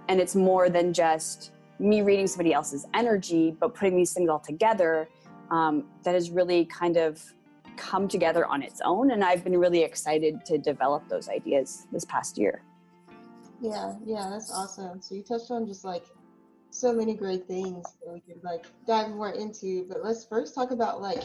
And 0.08 0.20
it's 0.20 0.34
more 0.34 0.68
than 0.68 0.92
just 0.92 1.52
me 1.78 2.02
reading 2.02 2.26
somebody 2.26 2.52
else's 2.52 2.86
energy, 2.94 3.56
but 3.58 3.74
putting 3.74 3.96
these 3.96 4.12
things 4.12 4.28
all 4.28 4.38
together 4.38 5.08
um, 5.50 5.84
that 6.04 6.14
has 6.14 6.30
really 6.30 6.64
kind 6.66 6.96
of 6.96 7.22
come 7.76 8.08
together 8.08 8.46
on 8.46 8.62
its 8.62 8.80
own. 8.84 9.10
And 9.10 9.24
I've 9.24 9.44
been 9.44 9.56
really 9.56 9.82
excited 9.82 10.44
to 10.46 10.58
develop 10.58 11.08
those 11.08 11.28
ideas 11.28 11.86
this 11.92 12.04
past 12.04 12.38
year. 12.38 12.62
Yeah, 13.60 13.94
yeah, 14.04 14.28
that's 14.30 14.52
awesome. 14.52 15.00
So 15.00 15.14
you 15.14 15.22
touched 15.22 15.50
on 15.50 15.66
just 15.66 15.84
like 15.84 16.04
so 16.74 16.92
many 16.92 17.14
great 17.14 17.46
things 17.46 17.84
that 18.04 18.12
we 18.12 18.20
could 18.20 18.42
like 18.42 18.66
dive 18.86 19.10
more 19.10 19.30
into. 19.30 19.86
But 19.88 20.04
let's 20.04 20.24
first 20.24 20.54
talk 20.54 20.72
about 20.72 21.00
like 21.00 21.22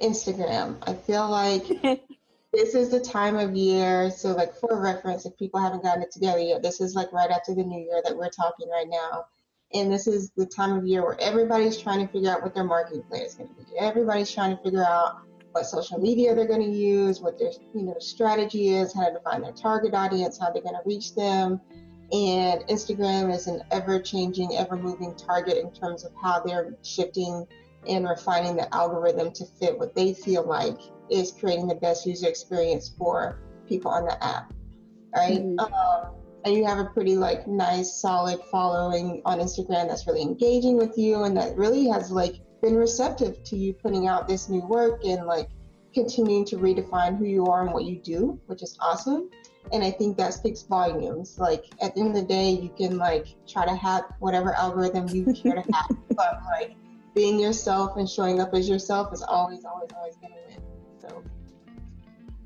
Instagram. 0.00 0.76
I 0.86 0.94
feel 0.94 1.28
like 1.28 1.66
this 2.52 2.74
is 2.74 2.90
the 2.90 3.00
time 3.00 3.36
of 3.36 3.54
year. 3.54 4.10
So, 4.10 4.32
like 4.32 4.54
for 4.54 4.80
reference, 4.80 5.26
if 5.26 5.36
people 5.36 5.60
haven't 5.60 5.82
gotten 5.82 6.02
it 6.02 6.12
together 6.12 6.38
yet, 6.38 6.62
this 6.62 6.80
is 6.80 6.94
like 6.94 7.12
right 7.12 7.30
after 7.30 7.54
the 7.54 7.64
new 7.64 7.80
year 7.80 8.00
that 8.04 8.16
we're 8.16 8.30
talking 8.30 8.68
right 8.70 8.88
now. 8.88 9.26
And 9.74 9.92
this 9.92 10.06
is 10.06 10.30
the 10.36 10.46
time 10.46 10.76
of 10.76 10.86
year 10.86 11.02
where 11.02 11.18
everybody's 11.20 11.78
trying 11.78 12.06
to 12.06 12.12
figure 12.12 12.30
out 12.30 12.42
what 12.42 12.54
their 12.54 12.64
marketing 12.64 13.02
plan 13.04 13.22
is 13.22 13.34
going 13.34 13.48
to 13.48 13.54
be. 13.54 13.78
Everybody's 13.78 14.30
trying 14.30 14.56
to 14.56 14.62
figure 14.62 14.84
out 14.84 15.22
what 15.52 15.66
social 15.66 15.98
media 15.98 16.34
they're 16.34 16.46
going 16.46 16.62
to 16.62 16.76
use, 16.76 17.20
what 17.20 17.38
their 17.38 17.50
you 17.74 17.82
know 17.82 17.96
strategy 17.98 18.68
is, 18.68 18.94
how 18.94 19.08
to 19.08 19.14
define 19.14 19.42
their 19.42 19.52
target 19.52 19.94
audience, 19.94 20.38
how 20.38 20.52
they're 20.52 20.62
going 20.62 20.74
to 20.74 20.82
reach 20.86 21.14
them. 21.14 21.60
And 22.12 22.60
Instagram 22.68 23.34
is 23.34 23.46
an 23.46 23.62
ever-changing, 23.70 24.56
ever-moving 24.56 25.14
target 25.16 25.56
in 25.56 25.72
terms 25.72 26.04
of 26.04 26.12
how 26.20 26.40
they're 26.40 26.76
shifting 26.82 27.46
and 27.88 28.06
refining 28.08 28.56
the 28.56 28.72
algorithm 28.74 29.32
to 29.32 29.46
fit 29.58 29.78
what 29.78 29.94
they 29.94 30.12
feel 30.12 30.46
like 30.46 30.78
is 31.10 31.32
creating 31.32 31.68
the 31.68 31.74
best 31.74 32.06
user 32.06 32.28
experience 32.28 32.92
for 32.98 33.38
people 33.66 33.90
on 33.90 34.04
the 34.04 34.24
app, 34.24 34.52
right? 35.16 35.40
Mm-hmm. 35.40 35.58
Um, 35.58 36.12
and 36.44 36.54
you 36.54 36.64
have 36.66 36.78
a 36.78 36.86
pretty 36.86 37.16
like 37.16 37.46
nice, 37.46 37.94
solid 37.94 38.40
following 38.50 39.22
on 39.24 39.38
Instagram 39.38 39.88
that's 39.88 40.06
really 40.06 40.22
engaging 40.22 40.76
with 40.76 40.98
you 40.98 41.24
and 41.24 41.36
that 41.36 41.56
really 41.56 41.88
has 41.88 42.10
like 42.10 42.40
been 42.60 42.76
receptive 42.76 43.42
to 43.44 43.56
you 43.56 43.72
putting 43.72 44.06
out 44.06 44.28
this 44.28 44.48
new 44.48 44.64
work 44.66 45.04
and 45.04 45.26
like 45.26 45.48
continuing 45.94 46.44
to 46.46 46.56
redefine 46.56 47.16
who 47.16 47.24
you 47.24 47.46
are 47.46 47.64
and 47.64 47.72
what 47.72 47.84
you 47.84 47.96
do, 47.98 48.40
which 48.46 48.62
is 48.62 48.76
awesome. 48.80 49.30
And 49.72 49.84
I 49.84 49.90
think 49.90 50.16
that 50.16 50.34
speaks 50.34 50.62
volumes. 50.62 51.38
Like 51.38 51.66
at 51.80 51.94
the 51.94 52.00
end 52.00 52.10
of 52.10 52.14
the 52.14 52.22
day, 52.22 52.50
you 52.50 52.70
can 52.76 52.98
like 52.98 53.36
try 53.46 53.64
to 53.64 53.74
hack 53.74 54.04
whatever 54.18 54.54
algorithm 54.54 55.08
you 55.08 55.32
care 55.42 55.54
to 55.54 55.72
hack, 55.72 55.90
but 56.10 56.40
like 56.50 56.74
being 57.14 57.38
yourself 57.38 57.96
and 57.96 58.08
showing 58.08 58.40
up 58.40 58.54
as 58.54 58.68
yourself 58.68 59.12
is 59.12 59.22
always, 59.22 59.64
always, 59.64 59.90
always 59.96 60.16
going 60.16 60.32
to 60.32 60.38
win. 60.48 60.62
So. 61.00 61.22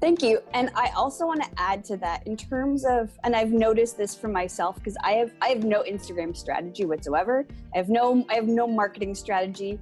Thank 0.00 0.22
you. 0.22 0.40
And 0.52 0.70
I 0.74 0.90
also 0.94 1.26
want 1.26 1.42
to 1.42 1.48
add 1.56 1.82
to 1.86 1.96
that 1.98 2.26
in 2.26 2.36
terms 2.36 2.84
of, 2.84 3.10
and 3.24 3.34
I've 3.34 3.52
noticed 3.52 3.96
this 3.96 4.14
for 4.14 4.28
myself 4.28 4.76
because 4.76 4.96
I 5.02 5.12
have 5.12 5.32
I 5.40 5.48
have 5.48 5.64
no 5.64 5.82
Instagram 5.82 6.36
strategy 6.36 6.84
whatsoever. 6.84 7.46
I 7.74 7.78
have 7.78 7.88
no 7.88 8.24
I 8.28 8.34
have 8.34 8.46
no 8.46 8.66
marketing 8.66 9.14
strategy. 9.14 9.78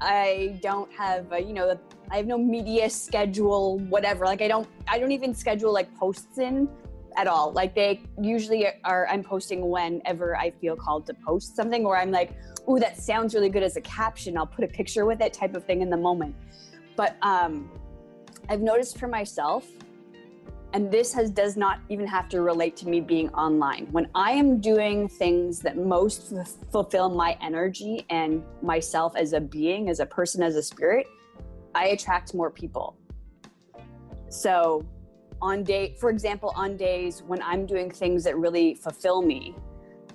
I 0.00 0.58
don't 0.62 0.92
have 0.92 1.32
a, 1.32 1.40
you 1.40 1.52
know 1.52 1.78
I 2.10 2.16
have 2.16 2.26
no 2.26 2.38
media 2.38 2.88
schedule 2.90 3.78
whatever. 3.78 4.24
Like 4.24 4.42
I 4.42 4.48
don't 4.48 4.68
I 4.88 4.98
don't 4.98 5.12
even 5.12 5.34
schedule 5.34 5.72
like 5.72 5.94
posts 5.96 6.38
in 6.38 6.68
at 7.16 7.26
all. 7.26 7.52
Like 7.52 7.74
they 7.74 8.02
usually 8.20 8.66
are 8.84 9.06
I'm 9.08 9.22
posting 9.22 9.68
whenever 9.68 10.36
I 10.36 10.50
feel 10.50 10.76
called 10.76 11.06
to 11.06 11.14
post 11.14 11.56
something 11.56 11.84
or 11.84 11.96
I'm 11.96 12.10
like 12.10 12.32
ooh, 12.68 12.78
that 12.78 12.98
sounds 12.98 13.34
really 13.34 13.48
good 13.48 13.62
as 13.62 13.76
a 13.76 13.80
caption. 13.80 14.36
I'll 14.36 14.46
put 14.46 14.64
a 14.64 14.68
picture 14.68 15.06
with 15.06 15.20
it 15.20 15.32
type 15.32 15.54
of 15.54 15.64
thing 15.64 15.82
in 15.82 15.90
the 15.90 15.96
moment. 15.96 16.34
But 16.96 17.16
um, 17.22 17.70
I've 18.48 18.60
noticed 18.60 18.98
for 18.98 19.08
myself, 19.08 19.66
and 20.72 20.90
this 20.90 21.12
has 21.12 21.30
does 21.30 21.56
not 21.56 21.80
even 21.88 22.06
have 22.06 22.28
to 22.28 22.42
relate 22.42 22.76
to 22.76 22.88
me 22.88 23.00
being 23.00 23.28
online. 23.30 23.86
When 23.90 24.08
I 24.14 24.32
am 24.32 24.60
doing 24.60 25.08
things 25.08 25.58
that 25.60 25.76
most 25.76 26.32
f- 26.32 26.54
fulfill 26.70 27.08
my 27.08 27.36
energy 27.42 28.06
and 28.10 28.42
myself 28.62 29.16
as 29.16 29.32
a 29.32 29.40
being, 29.40 29.88
as 29.88 30.00
a 30.00 30.06
person, 30.06 30.42
as 30.42 30.56
a 30.56 30.62
spirit, 30.62 31.06
I 31.74 31.88
attract 31.88 32.34
more 32.34 32.50
people. 32.50 32.96
So, 34.28 34.86
on 35.42 35.64
day, 35.64 35.96
for 35.98 36.10
example, 36.10 36.52
on 36.54 36.76
days 36.76 37.22
when 37.26 37.42
I'm 37.42 37.66
doing 37.66 37.90
things 37.90 38.22
that 38.24 38.36
really 38.36 38.74
fulfill 38.74 39.22
me, 39.22 39.54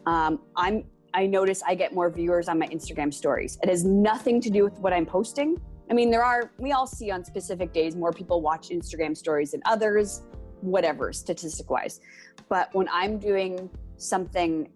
um, 0.05 0.39
I'm 0.55 0.85
I 1.13 1.25
notice 1.25 1.63
I 1.65 1.75
get 1.75 1.93
more 1.93 2.09
viewers 2.09 2.49
on 2.49 2.59
my 2.59 2.67
Instagram 2.67 3.13
stories. 3.13 3.57
It 3.63 3.69
has 3.69 3.85
nothing 3.85 4.41
to 4.41 4.49
do 4.49 4.65
with 4.65 4.77
what 4.79 4.91
I'm 4.91 5.05
posting. 5.05 5.57
I 5.89 5.93
mean, 5.93 6.11
there 6.11 6.23
are, 6.25 6.51
we 6.57 6.73
all 6.73 6.85
see 6.85 7.09
on 7.09 7.23
specific 7.23 7.71
days 7.71 7.95
more 7.95 8.11
people 8.11 8.41
watch 8.41 8.67
Instagram 8.67 9.15
stories 9.15 9.51
than 9.51 9.61
others, 9.65 10.23
whatever, 10.61 11.13
statistic 11.13 11.69
wise. 11.69 12.01
But 12.49 12.73
when 12.73 12.87
I'm 12.91 13.17
doing 13.17 13.69
something 13.97 14.69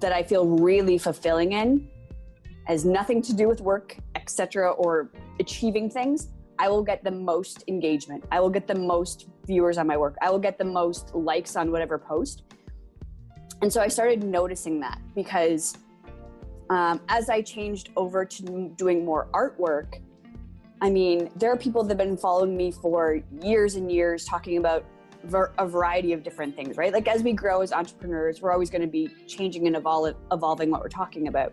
that 0.00 0.12
I 0.12 0.22
feel 0.22 0.46
really 0.46 0.98
fulfilling 0.98 1.52
in, 1.52 1.88
has 2.66 2.84
nothing 2.84 3.22
to 3.22 3.32
do 3.32 3.48
with 3.48 3.60
work, 3.60 3.96
etc., 4.14 4.70
or 4.72 5.10
achieving 5.40 5.90
things, 5.90 6.28
I 6.58 6.68
will 6.68 6.82
get 6.82 7.02
the 7.02 7.10
most 7.10 7.64
engagement. 7.66 8.24
I 8.30 8.40
will 8.40 8.50
get 8.50 8.68
the 8.68 8.74
most 8.74 9.28
viewers 9.46 9.78
on 9.78 9.86
my 9.86 9.96
work. 9.96 10.16
I 10.22 10.30
will 10.30 10.38
get 10.38 10.58
the 10.58 10.64
most 10.64 11.14
likes 11.14 11.56
on 11.56 11.72
whatever 11.72 11.98
post 11.98 12.44
and 13.62 13.72
so 13.72 13.80
I 13.80 13.86
started 13.86 14.24
noticing 14.24 14.80
that 14.80 15.00
because 15.14 15.78
um, 16.68 17.00
as 17.08 17.30
I 17.30 17.42
changed 17.42 17.90
over 17.96 18.24
to 18.24 18.72
doing 18.76 19.04
more 19.04 19.28
artwork, 19.32 20.00
I 20.82 20.90
mean, 20.90 21.30
there 21.36 21.52
are 21.52 21.56
people 21.56 21.84
that 21.84 21.90
have 21.90 22.08
been 22.08 22.16
following 22.16 22.56
me 22.56 22.72
for 22.72 23.20
years 23.40 23.76
and 23.76 23.90
years 23.90 24.24
talking 24.24 24.56
about 24.58 24.84
ver- 25.22 25.52
a 25.56 25.64
variety 25.64 26.12
of 26.12 26.24
different 26.24 26.56
things, 26.56 26.76
right? 26.76 26.92
Like 26.92 27.06
as 27.06 27.22
we 27.22 27.32
grow 27.32 27.60
as 27.60 27.72
entrepreneurs, 27.72 28.42
we're 28.42 28.50
always 28.50 28.68
going 28.68 28.82
to 28.82 28.88
be 28.88 29.08
changing 29.28 29.68
and 29.68 29.76
evol- 29.76 30.16
evolving 30.32 30.72
what 30.72 30.80
we're 30.80 30.88
talking 30.88 31.28
about. 31.28 31.52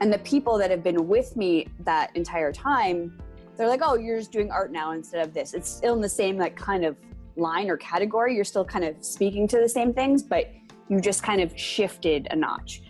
And 0.00 0.12
the 0.12 0.18
people 0.18 0.58
that 0.58 0.68
have 0.68 0.82
been 0.82 1.06
with 1.06 1.36
me 1.36 1.68
that 1.84 2.10
entire 2.16 2.52
time, 2.52 3.22
they're 3.56 3.68
like, 3.68 3.82
oh, 3.84 3.94
you're 3.94 4.18
just 4.18 4.32
doing 4.32 4.50
art 4.50 4.72
now 4.72 4.90
instead 4.90 5.24
of 5.24 5.32
this. 5.32 5.54
It's 5.54 5.70
still 5.70 5.94
in 5.94 6.00
the 6.00 6.08
same 6.08 6.36
like 6.36 6.56
kind 6.56 6.84
of 6.84 6.96
line 7.36 7.70
or 7.70 7.76
category. 7.76 8.34
You're 8.34 8.42
still 8.42 8.64
kind 8.64 8.84
of 8.84 8.96
speaking 9.04 9.46
to 9.46 9.60
the 9.60 9.68
same 9.68 9.94
things, 9.94 10.24
but 10.24 10.50
you 10.88 11.00
just 11.00 11.22
kind 11.22 11.40
of 11.40 11.56
shifted 11.56 12.26
a 12.32 12.36
notch. 12.36 12.82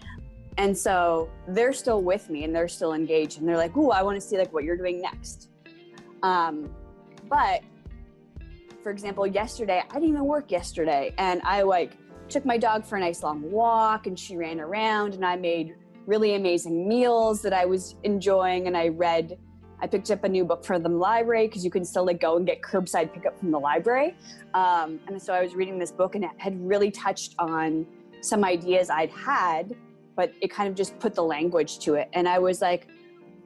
And 0.57 0.76
so 0.76 1.29
they're 1.49 1.75
still 1.75 2.00
with 2.00 2.31
me 2.31 2.45
and 2.45 2.57
they're 2.57 2.67
still 2.67 2.95
engaged 2.95 3.40
and 3.40 3.49
they're 3.49 3.59
like, 3.59 3.76
"Ooh, 3.76 3.90
I 3.90 4.02
want 4.02 4.19
to 4.19 4.26
see 4.26 4.38
like 4.38 4.55
what 4.55 4.64
you're 4.64 4.76
doing 4.76 5.02
next." 5.02 5.50
Um, 6.23 6.71
but 7.29 7.62
for 8.83 8.91
example, 8.91 9.27
yesterday 9.27 9.83
I 9.89 9.95
didn't 9.95 10.09
even 10.11 10.25
work 10.25 10.50
yesterday, 10.50 11.15
and 11.19 11.41
I 11.43 11.62
like 11.62 11.93
took 12.29 12.45
my 12.45 12.57
dog 12.57 12.85
for 12.85 12.97
a 12.97 13.00
nice 13.00 13.23
long 13.23 13.50
walk, 13.50 14.07
and 14.07 14.19
she 14.19 14.37
ran 14.37 14.61
around, 14.61 15.15
and 15.15 15.25
I 15.25 15.37
made 15.37 15.75
really 16.07 16.35
amazing 16.35 16.89
meals 16.89 17.43
that 17.43 17.53
I 17.53 17.65
was 17.65 17.97
enjoying, 18.05 18.67
and 18.67 18.77
I 18.77 18.89
read. 18.89 19.39
I 19.83 19.87
picked 19.87 20.11
up 20.11 20.25
a 20.25 20.29
new 20.29 20.45
book 20.45 20.62
from 20.62 20.83
the 20.83 20.91
library 20.91 21.47
because 21.47 21.65
you 21.65 21.71
can 21.71 21.87
still 21.87 22.05
like 22.05 22.21
go 22.21 22.37
and 22.37 22.45
get 22.45 22.61
curbside 22.61 23.15
pickup 23.15 23.39
from 23.39 23.50
the 23.50 23.59
library. 23.59 24.15
Um, 24.53 25.00
and 25.07 25.21
so 25.23 25.33
I 25.33 25.43
was 25.43 25.55
reading 25.55 25.79
this 25.79 25.91
book 25.91 26.15
and 26.15 26.23
it 26.23 26.31
had 26.37 26.61
really 26.61 26.91
touched 26.91 27.35
on 27.39 27.87
some 28.21 28.45
ideas 28.45 28.91
I'd 28.91 29.09
had, 29.09 29.75
but 30.17 30.35
it 30.43 30.50
kind 30.50 30.69
of 30.69 30.75
just 30.75 30.99
put 30.99 31.15
the 31.15 31.23
language 31.23 31.79
to 31.79 31.95
it. 31.95 32.11
And 32.12 32.29
I 32.29 32.39
was 32.39 32.61
like, 32.61 32.89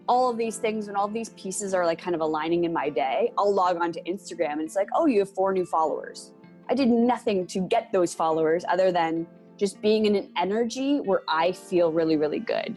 all 0.09 0.31
of 0.31 0.37
these 0.37 0.59
things 0.59 0.89
and 0.89 0.97
all 0.97 1.09
these 1.09 1.31
pieces 1.31 1.73
are 1.75 1.87
like 1.87 1.99
kind 1.99 2.15
of 2.15 2.21
aligning 2.21 2.65
in 2.65 2.73
my 2.73 2.91
day. 2.91 3.33
I'll 3.39 3.53
log 3.53 3.77
on 3.79 3.93
to 3.93 4.03
Instagram 4.03 4.53
and 4.53 4.63
it's 4.63 4.77
like, 4.77 4.89
oh, 4.95 5.07
you 5.07 5.21
have 5.21 5.31
four 5.31 5.53
new 5.53 5.65
followers. 5.65 6.33
I 6.69 6.75
did 6.75 6.89
nothing 6.89 7.47
to 7.49 7.61
get 7.61 7.93
those 7.93 8.15
followers 8.15 8.65
other 8.69 8.93
than 8.93 9.27
just 9.57 9.81
being 9.81 10.07
in 10.07 10.17
an 10.17 10.31
energy 10.37 10.99
where 10.99 11.23
I 11.29 11.53
feel 11.53 11.93
really, 11.93 12.17
really 12.17 12.41
good. 12.41 12.77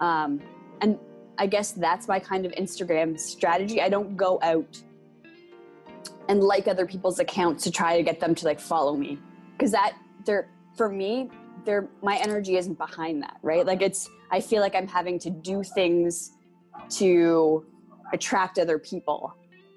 Um, 0.00 0.40
and 0.80 0.98
I 1.38 1.46
guess 1.46 1.72
that's 1.72 2.06
my 2.06 2.18
kind 2.18 2.44
of 2.44 2.52
Instagram 2.52 3.18
strategy. 3.18 3.80
I 3.80 3.88
don't 3.88 4.16
go 4.16 4.38
out 4.42 4.82
and 6.28 6.42
like 6.42 6.68
other 6.68 6.86
people's 6.86 7.18
accounts 7.18 7.64
to 7.64 7.70
try 7.70 7.96
to 7.96 8.02
get 8.02 8.20
them 8.20 8.34
to 8.36 8.44
like 8.44 8.60
follow 8.60 8.96
me 8.96 9.18
because 9.52 9.72
that 9.72 9.96
they're 10.24 10.48
for 10.76 10.88
me 10.88 11.28
they're 11.64 11.88
my 12.02 12.16
energy 12.18 12.56
isn't 12.56 12.78
behind 12.78 13.22
that 13.22 13.36
right 13.42 13.66
like 13.66 13.82
it's 13.82 14.08
i 14.30 14.40
feel 14.40 14.60
like 14.60 14.74
i'm 14.74 14.86
having 14.86 15.18
to 15.18 15.28
do 15.28 15.62
things 15.62 16.32
to 16.88 17.64
attract 18.12 18.58
other 18.58 18.78
people 18.78 19.34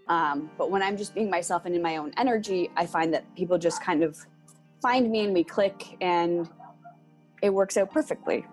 um, 0.07 0.49
but 0.57 0.71
when 0.71 0.81
i'm 0.81 0.97
just 0.97 1.13
being 1.13 1.29
myself 1.29 1.65
and 1.65 1.75
in 1.75 1.81
my 1.81 1.97
own 1.97 2.11
energy 2.17 2.69
i 2.75 2.85
find 2.85 3.13
that 3.13 3.23
people 3.35 3.57
just 3.57 3.81
kind 3.81 4.03
of 4.03 4.17
find 4.81 5.09
me 5.11 5.21
and 5.25 5.33
we 5.33 5.43
click 5.43 5.97
and 6.01 6.49
it 7.41 7.49
works 7.49 7.77
out 7.77 7.91
perfectly 7.91 8.45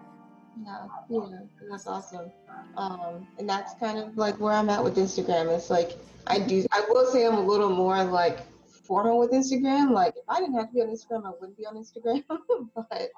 yeah 0.64 0.87
yeah 1.09 1.26
that's 1.71 1.87
awesome 1.87 2.30
um, 2.76 3.26
and 3.38 3.49
that's 3.49 3.75
kind 3.75 3.99
of 3.99 4.16
like 4.16 4.38
where 4.38 4.52
i'm 4.52 4.69
at 4.69 4.83
with 4.83 4.97
instagram 4.97 5.54
it's 5.54 5.71
like 5.71 5.92
I 6.26 6.38
do. 6.38 6.64
I 6.73 6.85
will 6.88 7.07
say 7.07 7.26
I'm 7.26 7.35
a 7.35 7.45
little 7.45 7.71
more 7.71 8.02
like 8.04 8.40
formal 8.66 9.19
with 9.19 9.33
Instagram. 9.33 9.90
Like 9.90 10.14
if 10.16 10.25
I 10.28 10.40
didn't 10.40 10.54
have 10.54 10.69
to 10.69 10.75
be 10.75 10.80
on 10.80 10.88
Instagram, 10.88 11.26
I 11.26 11.30
wouldn't 11.30 11.57
be 11.57 11.66
on 11.66 11.76
Instagram. 11.76 12.25
but 12.75 13.11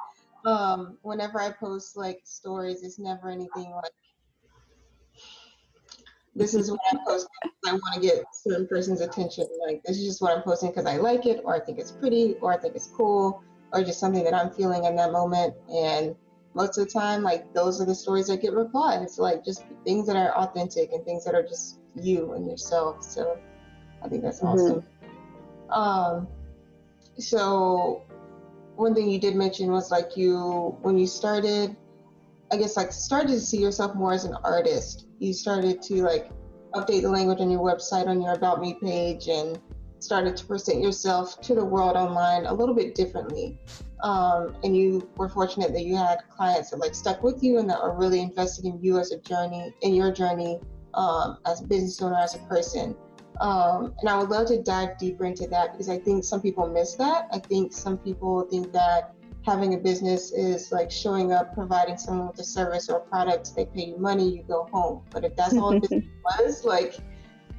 um, 0.49 0.99
whenever 1.03 1.41
I 1.41 1.51
post 1.51 1.97
like 1.97 2.21
stories, 2.25 2.83
it's 2.83 2.99
never 2.99 3.31
anything 3.31 3.73
like 3.75 3.93
this 6.35 6.55
is 6.55 6.71
what 6.71 6.81
I'm 6.91 6.99
posting. 7.07 7.29
I 7.67 7.73
want 7.73 7.95
to 7.95 8.01
get 8.01 8.25
certain 8.33 8.67
person's 8.67 9.01
attention. 9.01 9.47
Like 9.67 9.83
this 9.85 9.99
is 9.99 10.05
just 10.05 10.23
what 10.23 10.37
I'm 10.37 10.43
posting 10.43 10.71
because 10.71 10.87
I 10.87 10.97
like 10.97 11.27
it, 11.27 11.43
or 11.45 11.55
I 11.55 11.61
think 11.61 11.79
it's 11.79 11.93
pretty, 11.93 12.37
or 12.41 12.53
I 12.53 12.59
think 12.59 12.75
it's 12.75 12.87
cool, 12.87 13.43
or 13.73 13.83
just 13.83 14.01
something 14.01 14.25
that 14.25 14.35
I'm 14.35 14.51
feeling 14.51 14.85
in 14.85 14.97
that 14.97 15.13
moment. 15.13 15.55
And 15.69 16.17
most 16.55 16.79
of 16.79 16.87
the 16.87 16.91
time, 16.91 17.23
like 17.23 17.53
those 17.53 17.81
are 17.81 17.85
the 17.85 17.95
stories 17.95 18.29
that 18.29 18.41
get 18.41 18.55
replied. 18.55 19.03
It's 19.03 19.19
like 19.19 19.45
just 19.45 19.65
things 19.85 20.07
that 20.07 20.17
are 20.17 20.35
authentic 20.37 20.93
and 20.93 21.05
things 21.05 21.25
that 21.25 21.35
are 21.35 21.43
just 21.43 21.79
you 21.95 22.33
and 22.33 22.47
yourself. 22.47 23.03
So 23.03 23.39
I 24.03 24.09
think 24.09 24.23
that's 24.23 24.41
mm-hmm. 24.41 24.49
awesome. 24.49 24.85
Um, 25.71 26.29
so 27.19 28.03
one 28.77 28.95
thing 28.95 29.11
you 29.11 29.19
did 29.19 29.37
mention 29.37 29.71
was 29.71 29.91
like 29.91 30.17
you 30.17 30.77
when 30.81 30.99
you 30.99 31.07
started 31.07 31.77
I 32.53 32.57
guess 32.57 32.77
like 32.77 32.93
started 32.93 33.29
to 33.29 33.41
see 33.41 33.57
yourself 33.57 33.95
more 33.95 34.13
as 34.13 34.25
an 34.25 34.37
artist. 34.45 35.07
You 35.19 35.33
started 35.33 35.81
to 35.83 36.03
like 36.03 36.31
update 36.75 37.01
the 37.03 37.09
language 37.09 37.41
on 37.41 37.51
your 37.51 37.61
website, 37.61 38.07
on 38.07 38.21
your 38.21 38.35
About 38.35 38.61
Me 38.61 38.77
page, 38.81 39.29
and 39.29 39.59
started 40.01 40.37
to 40.37 40.45
present 40.45 40.83
yourself 40.83 41.41
to 41.41 41.55
the 41.55 41.65
world 41.65 41.97
online 41.97 42.45
a 42.45 42.53
little 42.53 42.75
bit 42.75 42.95
differently. 42.95 43.59
Um, 44.03 44.55
and 44.65 44.77
you 44.77 45.09
were 45.17 45.31
fortunate 45.31 45.73
that 45.73 45.85
you 45.85 45.97
had 45.97 46.19
clients 46.29 46.71
that 46.71 46.77
like 46.77 46.95
stuck 46.95 47.23
with 47.23 47.43
you 47.43 47.59
and 47.59 47.71
that 47.71 47.79
are 47.79 47.97
really 47.97 48.21
invested 48.21 48.67
in 48.67 48.79
you 48.83 48.99
as 48.99 49.13
a 49.13 49.19
journey, 49.21 49.73
in 49.81 49.95
your 49.95 50.13
journey 50.13 50.61
um, 50.93 51.39
as 51.47 51.63
a 51.63 51.65
business 51.67 52.03
owner, 52.03 52.19
as 52.19 52.35
a 52.35 52.39
person. 52.41 52.95
Um, 53.41 53.95
and 54.01 54.11
I 54.11 54.19
would 54.19 54.29
love 54.29 54.49
to 54.49 54.63
dive 54.63 54.99
deeper 54.99 55.25
into 55.25 55.47
that 55.47 55.73
because 55.73 55.89
I 55.89 55.99
think 55.99 56.25
some 56.25 56.43
people 56.43 56.69
miss 56.69 56.97
that. 56.97 57.29
I 57.33 57.39
think 57.39 57.73
some 57.73 57.97
people 57.97 58.43
think 58.51 58.73
that 58.73 59.15
having 59.45 59.75
a 59.75 59.77
business 59.77 60.33
is 60.33 60.71
like 60.71 60.91
showing 60.91 61.33
up, 61.33 61.55
providing 61.55 61.97
someone 61.97 62.29
with 62.29 62.39
a 62.39 62.45
service 62.45 62.89
or 62.89 62.99
a 62.99 63.01
product, 63.01 63.55
they 63.57 63.67
pay 63.67 63.87
you 63.87 63.99
money, 63.99 64.29
you 64.29 64.43
go 64.45 64.69
home. 64.73 65.03
But 65.11 65.25
if 65.25 65.37
that's 65.37 65.57
all 65.57 65.79
business 65.81 66.05
was, 66.25 66.65
like 66.65 66.95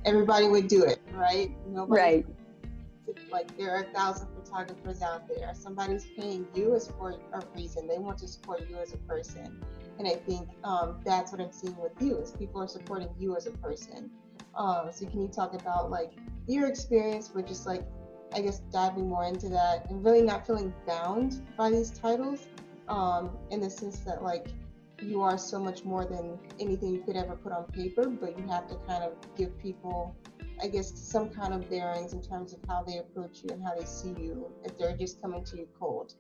everybody 0.06 0.48
would 0.48 0.68
do 0.68 0.84
it, 0.84 1.00
right? 1.14 1.52
Nobody, 1.68 2.02
right. 2.02 2.26
Like 3.32 3.56
there 3.58 3.72
are 3.76 3.84
a 3.84 3.94
thousand 3.94 4.30
photographers 4.34 5.02
out 5.02 5.28
there. 5.28 5.52
Somebody's 5.54 6.06
paying 6.18 6.48
you 6.54 6.74
as 6.74 6.88
for 6.88 7.20
a 7.34 7.44
reason. 7.56 7.88
They 7.88 7.98
want 7.98 8.18
to 8.20 8.28
support 8.28 8.70
you 8.70 8.78
as 8.78 8.94
a 8.94 8.98
person. 8.98 9.62
And 10.00 10.08
I 10.08 10.16
think 10.16 10.50
um, 10.64 11.02
that's 11.06 11.32
what 11.32 11.42
I'm 11.42 11.52
seeing 11.52 11.78
with 11.78 11.92
you 12.00 12.18
is 12.18 12.32
people 12.32 12.62
are 12.62 12.68
supporting 12.68 13.10
you 13.20 13.36
as 13.36 13.46
a 13.46 13.52
person. 13.52 14.10
Um, 14.56 14.90
so 14.92 15.06
can 15.06 15.22
you 15.22 15.28
talk 15.28 15.54
about 15.54 15.92
like 15.92 16.14
your 16.48 16.68
experience 16.68 17.32
with 17.34 17.48
just 17.48 17.66
like 17.66 17.84
I 18.36 18.42
guess 18.42 18.60
diving 18.72 19.10
more 19.10 19.26
into 19.26 19.50
that 19.50 19.90
and 19.90 20.04
really 20.04 20.22
not 20.22 20.46
feeling 20.46 20.74
bound 20.88 21.46
by 21.58 21.70
these 21.70 21.92
titles, 21.92 22.48
um, 22.88 23.32
in 23.52 23.60
the 23.60 23.70
sense 23.70 24.00
that 24.00 24.24
like 24.24 24.48
you 25.02 25.22
are 25.22 25.38
so 25.38 25.60
much 25.60 25.84
more 25.84 26.06
than 26.06 26.40
anything 26.60 26.94
you 26.94 27.02
could 27.02 27.16
ever 27.16 27.36
put 27.36 27.52
on 27.52 27.66
paper, 27.66 28.10
but 28.10 28.38
you 28.38 28.48
have 28.48 28.68
to 28.70 28.76
kind 28.88 29.04
of 29.04 29.14
give 29.36 29.58
people, 29.60 30.16
I 30.62 30.68
guess, 30.68 30.98
some 30.98 31.30
kind 31.30 31.54
of 31.54 31.70
bearings 31.70 32.14
in 32.14 32.22
terms 32.22 32.54
of 32.54 32.60
how 32.68 32.84
they 32.84 32.98
approach 32.98 33.40
you 33.44 33.54
and 33.54 33.64
how 33.64 33.76
they 33.76 33.86
see 33.86 34.10
you 34.10 34.52
if 34.64 34.78
they're 34.78 34.96
just 34.96 35.22
coming 35.22 35.44
to 35.46 35.58
you 35.58 35.68
cold. 35.80 36.14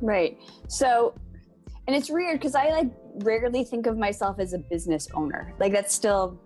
Right. 0.00 0.38
So, 0.68 1.14
and 1.86 1.96
it's 1.96 2.10
weird 2.10 2.38
because 2.38 2.54
I 2.54 2.70
like 2.70 2.90
rarely 3.22 3.64
think 3.64 3.86
of 3.86 3.96
myself 3.96 4.38
as 4.38 4.52
a 4.52 4.58
business 4.58 5.08
owner. 5.14 5.54
Like 5.58 5.72
that's 5.72 5.94
still 5.94 6.40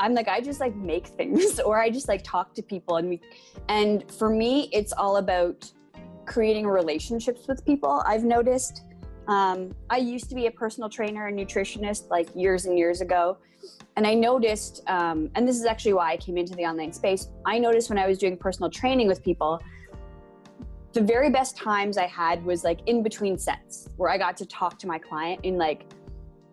I'm 0.00 0.14
like 0.14 0.28
I 0.28 0.40
just 0.40 0.58
like 0.58 0.74
make 0.74 1.06
things 1.06 1.60
or 1.66 1.78
I 1.78 1.90
just 1.90 2.08
like 2.08 2.22
talk 2.24 2.54
to 2.54 2.62
people 2.62 2.96
and 2.96 3.08
we 3.08 3.20
and 3.68 4.10
for 4.10 4.30
me 4.30 4.68
it's 4.72 4.92
all 4.92 5.18
about 5.18 5.70
creating 6.26 6.66
relationships 6.66 7.46
with 7.48 7.64
people. 7.64 8.02
I've 8.06 8.24
noticed 8.24 8.84
um, 9.28 9.74
I 9.90 9.98
used 9.98 10.28
to 10.30 10.34
be 10.34 10.46
a 10.46 10.50
personal 10.50 10.88
trainer 10.88 11.26
and 11.26 11.38
nutritionist 11.38 12.10
like 12.10 12.28
years 12.34 12.66
and 12.66 12.78
years 12.78 13.00
ago. 13.00 13.38
And 13.96 14.06
I 14.06 14.14
noticed, 14.14 14.82
um, 14.86 15.30
and 15.34 15.46
this 15.46 15.56
is 15.56 15.66
actually 15.66 15.92
why 15.92 16.12
I 16.12 16.16
came 16.16 16.38
into 16.38 16.54
the 16.54 16.64
online 16.64 16.92
space. 16.92 17.28
I 17.44 17.58
noticed 17.58 17.90
when 17.90 17.98
I 17.98 18.06
was 18.06 18.18
doing 18.18 18.36
personal 18.36 18.70
training 18.70 19.06
with 19.06 19.22
people, 19.22 19.60
the 20.92 21.00
very 21.00 21.30
best 21.30 21.56
times 21.56 21.96
I 21.96 22.06
had 22.06 22.44
was 22.44 22.64
like 22.64 22.80
in 22.86 23.02
between 23.02 23.38
sets 23.38 23.88
where 23.96 24.10
I 24.10 24.18
got 24.18 24.36
to 24.38 24.46
talk 24.46 24.78
to 24.80 24.88
my 24.88 24.98
client 24.98 25.40
and 25.44 25.58
like 25.58 25.84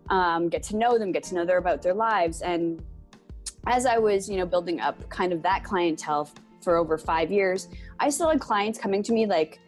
um, 0.09 0.49
get 0.49 0.61
to 0.63 0.77
know 0.77 0.97
them, 0.97 1.11
get 1.11 1.23
to 1.23 1.35
know 1.35 1.45
their 1.45 1.57
about 1.57 1.81
their 1.81 1.93
lives. 1.93 2.41
And 2.41 2.83
as 3.67 3.85
I 3.85 3.97
was, 3.97 4.29
you 4.29 4.37
know, 4.37 4.45
building 4.45 4.79
up 4.79 5.07
kind 5.09 5.33
of 5.33 5.43
that 5.43 5.63
clientele 5.63 6.29
for 6.61 6.77
over 6.77 6.97
five 6.97 7.31
years, 7.31 7.67
I 7.99 8.09
still 8.09 8.29
had 8.29 8.39
clients 8.39 8.79
coming 8.79 9.03
to 9.03 9.11
me 9.11 9.25
like 9.25 9.59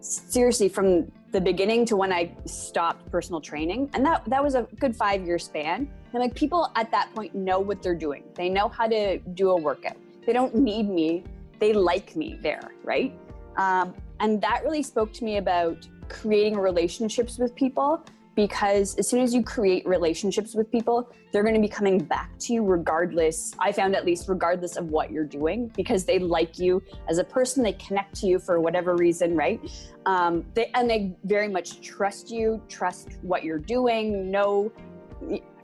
seriously 0.00 0.68
from 0.68 1.10
the 1.32 1.40
beginning 1.40 1.84
to 1.86 1.96
when 1.96 2.12
I 2.12 2.36
stopped 2.44 3.10
personal 3.10 3.40
training. 3.40 3.90
And 3.94 4.04
that 4.04 4.24
that 4.26 4.42
was 4.42 4.54
a 4.54 4.62
good 4.78 4.94
five 4.94 5.26
year 5.26 5.38
span. 5.38 5.90
And 6.12 6.22
like 6.22 6.34
people 6.34 6.70
at 6.76 6.90
that 6.92 7.12
point 7.14 7.34
know 7.34 7.58
what 7.58 7.82
they're 7.82 7.94
doing. 7.94 8.24
They 8.34 8.48
know 8.48 8.68
how 8.68 8.86
to 8.86 9.18
do 9.18 9.50
a 9.50 9.56
workout. 9.56 9.96
They 10.24 10.32
don't 10.32 10.54
need 10.54 10.88
me. 10.88 11.24
They 11.58 11.72
like 11.72 12.14
me 12.14 12.38
there, 12.42 12.72
right? 12.84 13.18
Um, 13.56 13.94
and 14.20 14.40
that 14.42 14.64
really 14.64 14.82
spoke 14.82 15.12
to 15.14 15.24
me 15.24 15.38
about 15.38 15.88
creating 16.08 16.56
relationships 16.56 17.38
with 17.38 17.54
people 17.54 18.04
because 18.36 18.94
as 18.96 19.08
soon 19.08 19.22
as 19.22 19.34
you 19.34 19.42
create 19.42 19.84
relationships 19.86 20.54
with 20.54 20.70
people, 20.70 21.10
they're 21.32 21.42
going 21.42 21.54
to 21.54 21.60
be 21.60 21.68
coming 21.68 21.98
back 21.98 22.30
to 22.38 22.52
you 22.52 22.62
regardless. 22.62 23.54
I 23.58 23.72
found 23.72 23.96
at 23.96 24.04
least 24.04 24.28
regardless 24.28 24.76
of 24.76 24.90
what 24.90 25.10
you're 25.10 25.24
doing 25.24 25.72
because 25.74 26.04
they 26.04 26.18
like 26.18 26.58
you 26.58 26.82
as 27.08 27.16
a 27.18 27.24
person, 27.24 27.62
they 27.62 27.72
connect 27.72 28.14
to 28.20 28.26
you 28.26 28.38
for 28.38 28.60
whatever 28.60 28.94
reason, 28.94 29.34
right? 29.34 29.58
Um, 30.04 30.44
they, 30.54 30.70
and 30.74 30.88
they 30.88 31.16
very 31.24 31.48
much 31.48 31.80
trust 31.80 32.30
you, 32.30 32.62
trust 32.68 33.16
what 33.22 33.42
you're 33.42 33.58
doing, 33.58 34.30
know, 34.30 34.70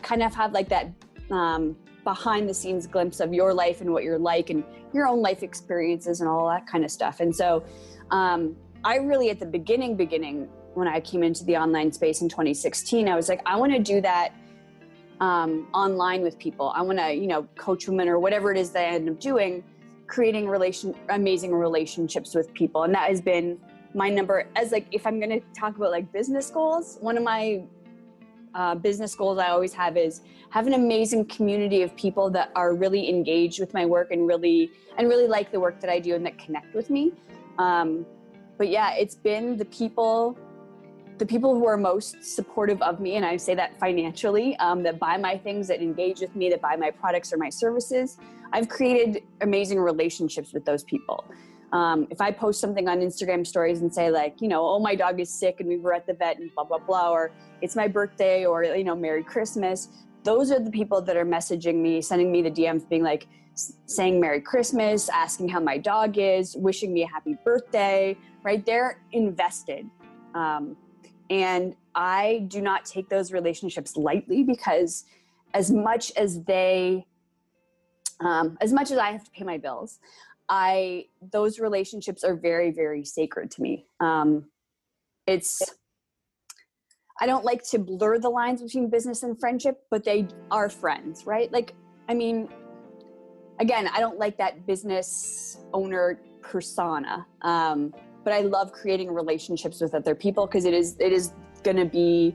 kind 0.00 0.22
of 0.22 0.34
have 0.34 0.52
like 0.52 0.70
that 0.70 0.90
um, 1.30 1.76
behind 2.04 2.48
the 2.48 2.54
scenes 2.54 2.86
glimpse 2.86 3.20
of 3.20 3.34
your 3.34 3.52
life 3.52 3.82
and 3.82 3.92
what 3.92 4.02
you're 4.02 4.18
like 4.18 4.48
and 4.48 4.64
your 4.94 5.06
own 5.06 5.20
life 5.20 5.42
experiences 5.42 6.20
and 6.20 6.28
all 6.28 6.48
that 6.48 6.66
kind 6.66 6.84
of 6.84 6.90
stuff. 6.90 7.20
And 7.20 7.36
so, 7.36 7.62
um, 8.10 8.56
I 8.84 8.96
really, 8.96 9.30
at 9.30 9.38
the 9.38 9.46
beginning, 9.46 9.96
beginning, 9.96 10.48
when 10.74 10.88
I 10.88 11.00
came 11.00 11.22
into 11.22 11.44
the 11.44 11.56
online 11.56 11.92
space 11.92 12.22
in 12.22 12.28
2016, 12.28 13.08
I 13.08 13.16
was 13.16 13.28
like, 13.28 13.40
I 13.46 13.56
want 13.56 13.72
to 13.72 13.78
do 13.78 14.00
that 14.00 14.32
um, 15.20 15.68
online 15.72 16.22
with 16.22 16.38
people. 16.38 16.72
I 16.74 16.82
want 16.82 16.98
to, 16.98 17.12
you 17.12 17.26
know, 17.26 17.44
coach 17.56 17.86
women 17.86 18.08
or 18.08 18.18
whatever 18.18 18.50
it 18.50 18.58
is 18.58 18.70
that 18.70 18.84
I 18.84 18.94
end 18.94 19.08
up 19.08 19.20
doing, 19.20 19.62
creating 20.06 20.48
relation, 20.48 20.94
amazing 21.10 21.54
relationships 21.54 22.34
with 22.34 22.52
people. 22.54 22.84
And 22.84 22.94
that 22.94 23.08
has 23.08 23.20
been 23.20 23.58
my 23.94 24.08
number 24.08 24.48
as 24.56 24.72
like, 24.72 24.86
if 24.90 25.06
I'm 25.06 25.20
going 25.20 25.30
to 25.30 25.40
talk 25.58 25.76
about 25.76 25.90
like 25.90 26.10
business 26.12 26.50
goals, 26.50 26.98
one 27.00 27.16
of 27.16 27.22
my 27.22 27.62
uh, 28.54 28.74
business 28.74 29.14
goals 29.14 29.38
I 29.38 29.48
always 29.48 29.72
have 29.74 29.96
is 29.96 30.22
have 30.50 30.66
an 30.66 30.74
amazing 30.74 31.26
community 31.26 31.82
of 31.82 31.94
people 31.96 32.28
that 32.30 32.50
are 32.54 32.74
really 32.74 33.08
engaged 33.08 33.60
with 33.60 33.72
my 33.72 33.86
work 33.86 34.10
and 34.10 34.26
really, 34.26 34.70
and 34.98 35.08
really 35.08 35.28
like 35.28 35.52
the 35.52 35.60
work 35.60 35.80
that 35.80 35.88
I 35.88 35.98
do 35.98 36.14
and 36.14 36.26
that 36.26 36.38
connect 36.38 36.74
with 36.74 36.90
me. 36.90 37.12
Um, 37.58 38.04
but 38.58 38.68
yeah, 38.68 38.94
it's 38.94 39.14
been 39.14 39.56
the 39.56 39.64
people 39.66 40.36
the 41.18 41.26
people 41.26 41.54
who 41.54 41.66
are 41.66 41.76
most 41.76 42.22
supportive 42.24 42.80
of 42.82 43.00
me, 43.00 43.16
and 43.16 43.24
I 43.24 43.36
say 43.36 43.54
that 43.54 43.78
financially, 43.78 44.56
um, 44.56 44.82
that 44.82 44.98
buy 44.98 45.16
my 45.16 45.36
things, 45.36 45.68
that 45.68 45.80
engage 45.80 46.20
with 46.20 46.34
me, 46.34 46.50
that 46.50 46.60
buy 46.60 46.76
my 46.76 46.90
products 46.90 47.32
or 47.32 47.36
my 47.36 47.50
services, 47.50 48.18
I've 48.52 48.68
created 48.68 49.22
amazing 49.40 49.80
relationships 49.80 50.52
with 50.52 50.64
those 50.64 50.84
people. 50.84 51.24
Um, 51.72 52.06
if 52.10 52.20
I 52.20 52.30
post 52.30 52.60
something 52.60 52.86
on 52.88 53.00
Instagram 53.00 53.46
stories 53.46 53.80
and 53.80 53.92
say 53.92 54.10
like, 54.10 54.42
you 54.42 54.48
know, 54.48 54.66
oh 54.66 54.78
my 54.78 54.94
dog 54.94 55.20
is 55.20 55.32
sick 55.32 55.60
and 55.60 55.68
we 55.68 55.78
were 55.78 55.94
at 55.94 56.06
the 56.06 56.12
vet 56.12 56.38
and 56.38 56.50
blah 56.54 56.64
blah 56.64 56.78
blah, 56.78 57.10
or 57.10 57.32
it's 57.62 57.76
my 57.76 57.88
birthday, 57.88 58.44
or 58.44 58.64
you 58.64 58.84
know, 58.84 58.94
Merry 58.94 59.22
Christmas, 59.22 59.88
those 60.22 60.52
are 60.52 60.60
the 60.60 60.70
people 60.70 61.00
that 61.02 61.16
are 61.16 61.24
messaging 61.24 61.76
me, 61.76 62.02
sending 62.02 62.30
me 62.30 62.42
the 62.42 62.50
DMs, 62.50 62.88
being 62.88 63.02
like, 63.02 63.26
saying 63.86 64.20
Merry 64.20 64.40
Christmas, 64.40 65.08
asking 65.08 65.48
how 65.48 65.60
my 65.60 65.78
dog 65.78 66.16
is, 66.18 66.56
wishing 66.56 66.92
me 66.92 67.02
a 67.02 67.08
happy 67.08 67.36
birthday. 67.44 68.16
Right, 68.42 68.64
they're 68.64 69.00
invested. 69.12 69.88
Um, 70.34 70.76
and 71.32 71.74
I 71.94 72.44
do 72.48 72.60
not 72.60 72.84
take 72.84 73.08
those 73.08 73.32
relationships 73.32 73.96
lightly 73.96 74.42
because 74.42 75.04
as 75.54 75.70
much 75.70 76.12
as 76.14 76.42
they, 76.44 77.06
um, 78.20 78.58
as 78.60 78.70
much 78.70 78.90
as 78.90 78.98
I 78.98 79.12
have 79.12 79.24
to 79.24 79.30
pay 79.30 79.42
my 79.42 79.56
bills, 79.56 79.98
I 80.50 81.06
those 81.32 81.58
relationships 81.58 82.22
are 82.22 82.34
very 82.34 82.70
very 82.70 83.04
sacred 83.04 83.50
to 83.52 83.62
me. 83.62 83.86
Um, 83.98 84.44
it's 85.26 85.62
I 87.18 87.24
don't 87.24 87.46
like 87.46 87.62
to 87.70 87.78
blur 87.78 88.18
the 88.18 88.28
lines 88.28 88.60
between 88.60 88.90
business 88.90 89.22
and 89.22 89.38
friendship, 89.40 89.84
but 89.90 90.04
they 90.04 90.28
are 90.50 90.68
friends, 90.68 91.24
right? 91.24 91.50
Like 91.50 91.72
I 92.10 92.14
mean, 92.14 92.50
again, 93.58 93.88
I 93.88 94.00
don't 94.00 94.18
like 94.18 94.36
that 94.36 94.66
business 94.66 95.56
owner 95.72 96.20
persona. 96.42 97.26
Um, 97.40 97.94
but 98.24 98.32
I 98.32 98.40
love 98.40 98.72
creating 98.72 99.12
relationships 99.12 99.80
with 99.80 99.94
other 99.94 100.14
people 100.14 100.46
because 100.46 100.64
it 100.64 100.74
is 100.74 100.96
it 101.00 101.12
is 101.12 101.32
going 101.62 101.76
to 101.76 101.84
be 101.84 102.34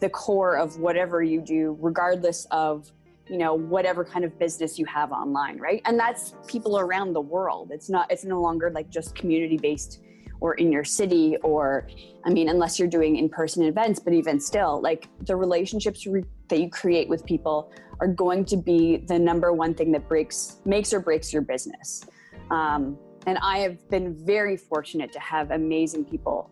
the 0.00 0.08
core 0.08 0.56
of 0.56 0.78
whatever 0.78 1.22
you 1.22 1.40
do, 1.40 1.78
regardless 1.80 2.46
of 2.50 2.90
you 3.28 3.38
know 3.38 3.54
whatever 3.54 4.04
kind 4.04 4.24
of 4.24 4.38
business 4.38 4.78
you 4.78 4.86
have 4.86 5.12
online, 5.12 5.58
right? 5.58 5.80
And 5.84 5.98
that's 5.98 6.34
people 6.46 6.78
around 6.78 7.12
the 7.12 7.20
world. 7.20 7.70
It's 7.72 7.88
not 7.88 8.10
it's 8.10 8.24
no 8.24 8.40
longer 8.40 8.70
like 8.70 8.90
just 8.90 9.14
community 9.14 9.56
based 9.56 10.00
or 10.40 10.54
in 10.54 10.70
your 10.70 10.84
city 10.84 11.36
or 11.42 11.88
I 12.24 12.30
mean 12.30 12.48
unless 12.48 12.78
you're 12.78 12.88
doing 12.88 13.16
in-person 13.16 13.62
events, 13.64 13.98
but 13.98 14.12
even 14.12 14.40
still, 14.40 14.80
like 14.82 15.08
the 15.26 15.36
relationships 15.36 16.06
re- 16.06 16.24
that 16.48 16.60
you 16.60 16.68
create 16.68 17.08
with 17.08 17.24
people 17.24 17.72
are 18.00 18.08
going 18.08 18.44
to 18.44 18.56
be 18.56 18.98
the 18.98 19.18
number 19.18 19.52
one 19.52 19.72
thing 19.74 19.92
that 19.92 20.08
breaks 20.08 20.58
makes 20.64 20.92
or 20.92 21.00
breaks 21.00 21.32
your 21.32 21.42
business. 21.42 22.04
Um, 22.50 22.98
and 23.26 23.38
I 23.38 23.58
have 23.58 23.88
been 23.90 24.14
very 24.14 24.56
fortunate 24.56 25.12
to 25.12 25.20
have 25.20 25.50
amazing 25.50 26.04
people 26.04 26.50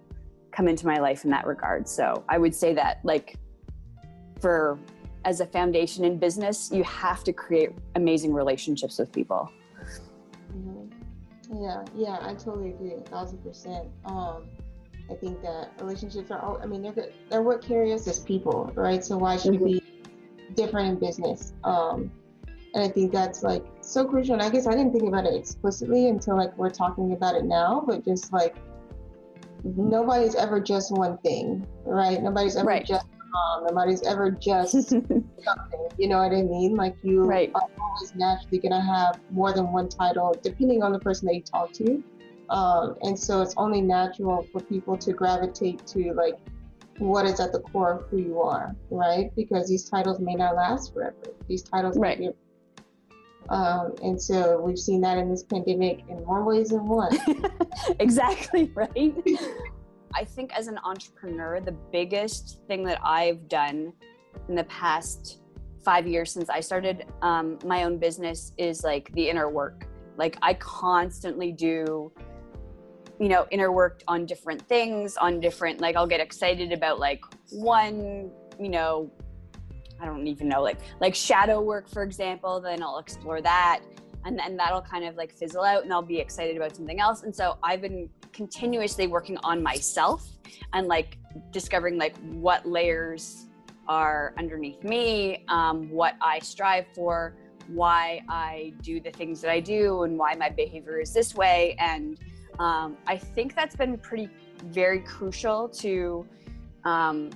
come 0.51 0.69
into 0.69 0.87
my 0.87 0.99
life 0.99 1.25
in 1.25 1.31
that 1.31 1.47
regard. 1.47 1.89
So 1.89 2.25
I 2.29 2.39
would 2.39 2.55
say 2.55 2.75
that, 2.75 3.01
like, 3.05 3.37
for 4.41 4.79
as 5.25 5.41
a 5.41 5.47
foundation 5.47 6.05
in 6.05 6.19
business, 6.19 6.71
you 6.73 6.83
have 6.85 7.23
to 7.25 7.33
create 7.33 7.71
amazing 7.95 8.33
relationships 8.33 8.99
with 8.99 9.13
people. 9.13 9.51
Mm-hmm. 10.55 11.63
Yeah, 11.63 11.85
yeah, 11.95 12.19
I 12.21 12.35
totally 12.35 12.71
agree, 12.71 12.95
a 12.95 13.01
thousand 13.01 13.39
percent. 13.39 13.89
Um, 14.05 14.49
I 15.11 15.15
think 15.15 15.43
that 15.43 15.73
relationships 15.81 16.31
are, 16.31 16.41
all, 16.41 16.61
I 16.63 16.67
mean, 16.67 16.83
they're 16.83 17.09
they're 17.29 17.43
what 17.43 17.63
carry 17.63 17.93
us 17.93 18.09
as 18.09 18.19
people, 18.19 18.73
right? 18.75 19.05
So 19.05 19.19
why 19.19 19.37
should 19.37 19.55
mm-hmm. 19.55 19.65
we 19.65 19.81
be 19.81 20.55
different 20.55 20.89
in 20.89 20.99
business? 20.99 21.53
Um, 21.65 22.11
and 22.75 22.83
I 22.83 22.89
think 22.89 23.13
that's 23.13 23.43
like 23.43 23.65
so 23.81 24.05
crucial. 24.05 24.35
And 24.35 24.43
I 24.43 24.49
guess 24.49 24.67
I 24.67 24.73
didn't 24.73 24.93
think 24.93 25.05
about 25.05 25.27
it 25.27 25.35
explicitly 25.35 26.09
until 26.09 26.37
like 26.37 26.57
we're 26.57 26.71
talking 26.71 27.13
about 27.13 27.35
it 27.35 27.45
now, 27.45 27.85
but 27.87 28.05
just 28.05 28.33
like 28.33 28.57
nobody's 29.65 30.35
ever 30.35 30.61
just 30.61 30.91
one 30.91 31.19
thing, 31.19 31.67
right? 31.85 32.23
Nobody's 32.23 32.57
ever 32.57 32.69
right. 32.69 32.87
just 32.87 33.07
mom. 33.33 33.67
Nobody's 33.67 34.03
ever 34.03 34.31
just 34.31 34.73
something. 34.91 35.25
You 35.99 36.09
know 36.09 36.19
what 36.19 36.33
I 36.33 36.43
mean? 36.43 36.77
Like 36.77 36.97
you 37.03 37.23
right. 37.25 37.51
are 37.55 37.69
always 37.81 38.15
naturally 38.15 38.59
gonna 38.59 38.83
have 38.83 39.21
more 39.31 39.53
than 39.53 39.73
one 39.73 39.89
title, 39.89 40.35
depending 40.43 40.83
on 40.83 40.93
the 40.93 40.99
person 40.99 41.27
that 41.27 41.35
you 41.35 41.43
talk 41.43 41.73
to. 41.75 42.03
Um, 42.51 42.97
and 43.03 43.19
so 43.19 43.41
it's 43.41 43.55
only 43.57 43.81
natural 43.81 44.47
for 44.53 44.61
people 44.61 44.97
to 44.99 45.13
gravitate 45.13 45.87
to 45.89 46.13
like 46.13 46.35
what 46.99 47.25
is 47.25 47.41
at 47.41 47.53
the 47.53 47.61
core 47.61 47.93
of 47.93 48.09
who 48.11 48.19
you 48.19 48.41
are, 48.41 48.75
right? 48.91 49.35
Because 49.35 49.69
these 49.69 49.89
titles 49.89 50.21
may 50.21 50.35
not 50.35 50.55
last 50.55 50.93
forever. 50.93 51.17
These 51.49 51.63
titles 51.63 51.99
right. 51.99 52.19
may 52.19 52.29
be 52.29 52.35
um, 53.49 53.95
and 54.03 54.21
so 54.21 54.61
we've 54.61 54.79
seen 54.79 55.01
that 55.03 55.19
in 55.19 55.29
this 55.31 55.43
pandemic 55.43 56.05
in 56.09 56.25
more 56.25 56.45
ways 56.45 56.71
than 56.71 56.87
one. 56.87 57.17
exactly, 57.99 58.71
right? 58.75 59.15
I 60.15 60.25
think 60.25 60.53
as 60.57 60.69
an 60.69 60.79
entrepreneur, 60.85 61.61
the 61.61 61.73
biggest 61.73 62.61
thing 62.67 62.85
that 62.85 63.01
I've 63.03 63.49
done 63.49 63.93
in 64.49 64.55
the 64.55 64.65
past 64.65 65.41
five 65.85 66.07
years 66.07 66.31
since 66.31 66.49
I 66.49 66.61
started 66.61 67.07
um, 67.23 67.59
my 67.65 67.85
own 67.85 67.99
business 67.99 68.53
is 68.57 68.85
like 68.85 69.13
the 69.15 69.29
inner 69.29 69.51
work. 69.51 69.87
Like 70.17 70.39
I 70.43 70.55
constantly 70.55 71.53
do, 71.53 72.13
you 73.19 73.29
know, 73.29 73.47
inner 73.51 73.73
work 73.73 74.03
on 74.07 74.27
different 74.27 74.63
things, 74.69 75.17
on 75.17 75.41
different, 75.41 75.81
like 75.81 75.97
I'll 75.97 76.07
get 76.07 76.21
excited 76.21 76.73
about 76.73 76.99
like 76.99 77.23
one, 77.51 78.31
you 78.61 78.69
know, 78.69 79.11
I 80.03 80.07
don't 80.07 80.27
even 80.27 80.49
know, 80.49 80.61
like 80.61 80.79
like 81.01 81.15
shadow 81.15 81.61
work, 81.61 81.89
for 81.89 82.03
example, 82.03 82.61
then 82.61 82.83
I'll 82.83 82.99
explore 82.99 83.41
that. 83.41 83.81
And 84.25 84.39
then 84.39 84.57
that'll 84.57 84.83
kind 84.83 85.05
of 85.05 85.17
like 85.17 85.33
fizzle 85.33 85.65
out 85.65 85.85
and 85.85 85.93
I'll 85.93 86.03
be 86.03 86.19
excited 86.19 86.57
about 86.57 86.77
something 86.77 87.01
else. 87.01 87.23
And 87.23 87.35
so 87.35 87.57
I've 87.63 87.81
been 87.81 88.09
continuously 88.33 89.07
working 89.07 89.37
on 89.39 89.63
myself 89.63 90.29
and 90.73 90.87
like 90.87 91.19
discovering 91.51 91.99
like 91.99 92.17
what 92.33 92.67
layers 92.67 93.47
are 93.89 94.33
underneath 94.39 94.83
me, 94.85 95.45
um, 95.49 95.91
what 95.91 96.15
I 96.21 96.39
strive 96.39 96.87
for, 96.95 97.37
why 97.69 98.23
I 98.29 98.75
do 98.83 99.01
the 99.01 99.11
things 99.11 99.41
that 99.41 99.51
I 99.51 99.61
do, 99.61 100.03
and 100.03 100.19
why 100.19 100.35
my 100.35 100.51
behavior 100.51 101.01
is 101.01 101.13
this 101.13 101.35
way. 101.35 101.77
And 101.79 102.19
um, 102.59 102.97
I 103.07 103.17
think 103.17 103.57
that's 103.57 103.77
been 103.77 103.99
pretty, 103.99 104.29
very 104.67 105.01
crucial 105.01 105.69
to 105.69 106.27
um, 106.85 107.31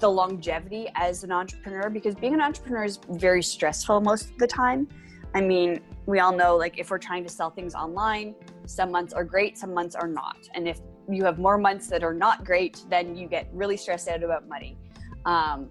the 0.00 0.10
longevity 0.10 0.88
as 0.94 1.24
an 1.24 1.30
entrepreneur 1.30 1.90
because 1.90 2.14
being 2.14 2.34
an 2.34 2.40
entrepreneur 2.40 2.84
is 2.84 2.98
very 3.10 3.42
stressful 3.42 4.00
most 4.00 4.30
of 4.30 4.38
the 4.38 4.46
time. 4.46 4.88
I 5.34 5.40
mean, 5.40 5.80
we 6.06 6.18
all 6.18 6.34
know 6.34 6.56
like 6.56 6.78
if 6.78 6.90
we're 6.90 6.98
trying 6.98 7.22
to 7.24 7.30
sell 7.30 7.50
things 7.50 7.74
online, 7.74 8.34
some 8.66 8.90
months 8.90 9.12
are 9.12 9.24
great, 9.24 9.56
some 9.56 9.72
months 9.72 9.94
are 9.94 10.08
not. 10.08 10.36
And 10.54 10.66
if 10.66 10.80
you 11.08 11.24
have 11.24 11.38
more 11.38 11.58
months 11.58 11.88
that 11.88 12.02
are 12.02 12.14
not 12.14 12.44
great, 12.44 12.84
then 12.88 13.16
you 13.16 13.28
get 13.28 13.48
really 13.52 13.76
stressed 13.76 14.08
out 14.08 14.22
about 14.22 14.48
money. 14.48 14.76
Um, 15.24 15.70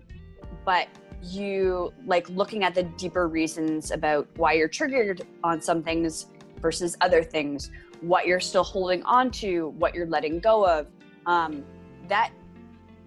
but 0.64 0.88
you 1.22 1.94
like 2.06 2.30
looking 2.30 2.64
at 2.64 2.74
the 2.74 2.84
deeper 2.84 3.28
reasons 3.28 3.92
about 3.92 4.28
why 4.38 4.54
you're 4.54 4.70
triggered 4.70 5.24
on 5.44 5.62
some 5.62 5.84
things 5.84 6.28
versus 6.62 6.96
other 7.02 7.24
things, 7.24 7.72
what 8.02 8.26
you're 8.28 8.40
still 8.40 8.64
holding 8.64 9.04
on 9.04 9.32
to, 9.32 9.70
what 9.78 9.94
you're 9.94 10.08
letting 10.08 10.40
go 10.40 10.66
of. 10.66 10.88
Um, 11.26 11.66
that 12.08 12.32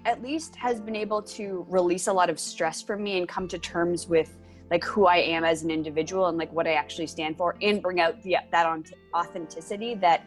at 0.05 0.23
least 0.23 0.57
has 0.57 0.81
been 0.81 0.97
able 0.97 1.23
to 1.23 1.67
release 1.69 2.07
a 2.09 2.13
lot 2.13 2.31
of 2.31 2.39
stress 2.39 2.83
from 2.83 3.03
me 3.03 3.19
and 3.19 3.29
come 3.29 3.47
to 3.49 3.59
terms 3.59 4.09
with 4.09 4.37
like 4.71 4.85
who 4.85 5.07
I 5.07 5.19
am 5.19 5.45
as 5.45 5.63
an 5.63 5.71
individual 5.71 6.27
and 6.27 6.39
like 6.39 6.53
what 6.53 6.67
I 6.67 6.75
actually 6.75 7.07
stand 7.07 7.37
for 7.37 7.57
and 7.61 7.83
bring 7.83 8.01
out 8.01 8.23
the, 8.23 8.37
that 8.51 8.67
authenticity 9.15 9.95
that 9.97 10.27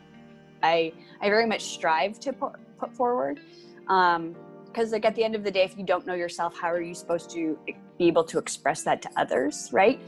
I 0.61 0.93
I 1.19 1.29
very 1.29 1.45
much 1.45 1.63
strive 1.63 2.19
to 2.21 2.33
put, 2.33 2.53
put 2.77 2.95
forward. 2.95 3.39
Um, 3.87 4.35
because 4.65 4.91
like 4.91 5.05
at 5.05 5.15
the 5.15 5.23
end 5.23 5.35
of 5.35 5.43
the 5.45 5.51
day 5.51 5.63
if 5.63 5.77
you 5.77 5.85
don't 5.85 6.05
know 6.05 6.15
yourself 6.15 6.53
how 6.59 6.67
are 6.67 6.81
you 6.81 6.93
supposed 6.93 7.29
to 7.29 7.57
be 7.97 8.07
able 8.07 8.25
to 8.25 8.37
express 8.37 8.83
that 8.83 9.01
to 9.01 9.09
others 9.15 9.69
right 9.71 10.01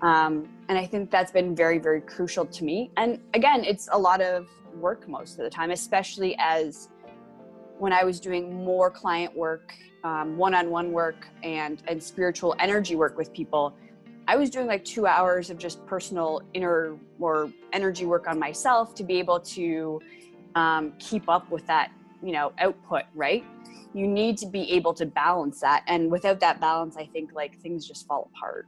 um, 0.00 0.48
and 0.70 0.78
i 0.78 0.86
think 0.86 1.10
that's 1.10 1.30
been 1.30 1.54
very 1.54 1.78
very 1.78 2.00
crucial 2.00 2.46
to 2.46 2.64
me 2.64 2.90
and 2.96 3.20
again 3.34 3.62
it's 3.62 3.90
a 3.92 3.98
lot 3.98 4.22
of 4.22 4.48
work 4.76 5.06
most 5.06 5.38
of 5.38 5.44
the 5.44 5.50
time 5.50 5.70
especially 5.70 6.34
as 6.38 6.88
when 7.78 7.92
I 7.92 8.04
was 8.04 8.20
doing 8.20 8.64
more 8.64 8.90
client 8.90 9.36
work, 9.36 9.74
um, 10.04 10.36
one-on-one 10.36 10.92
work, 10.92 11.28
and 11.42 11.82
and 11.88 12.02
spiritual 12.02 12.54
energy 12.58 12.96
work 12.96 13.16
with 13.16 13.32
people, 13.32 13.76
I 14.28 14.36
was 14.36 14.50
doing 14.50 14.66
like 14.66 14.84
two 14.84 15.06
hours 15.06 15.50
of 15.50 15.58
just 15.58 15.84
personal 15.86 16.42
inner 16.54 16.96
or 17.18 17.52
energy 17.72 18.06
work 18.06 18.26
on 18.28 18.38
myself 18.38 18.94
to 18.96 19.04
be 19.04 19.18
able 19.18 19.40
to 19.40 20.00
um, 20.54 20.92
keep 20.98 21.28
up 21.28 21.50
with 21.50 21.66
that, 21.66 21.90
you 22.22 22.32
know, 22.32 22.52
output. 22.58 23.02
Right? 23.14 23.44
You 23.94 24.06
need 24.06 24.36
to 24.38 24.46
be 24.46 24.70
able 24.72 24.94
to 24.94 25.06
balance 25.06 25.60
that, 25.60 25.82
and 25.86 26.10
without 26.10 26.40
that 26.40 26.60
balance, 26.60 26.96
I 26.96 27.06
think 27.06 27.32
like 27.34 27.58
things 27.60 27.86
just 27.86 28.06
fall 28.06 28.30
apart. 28.34 28.66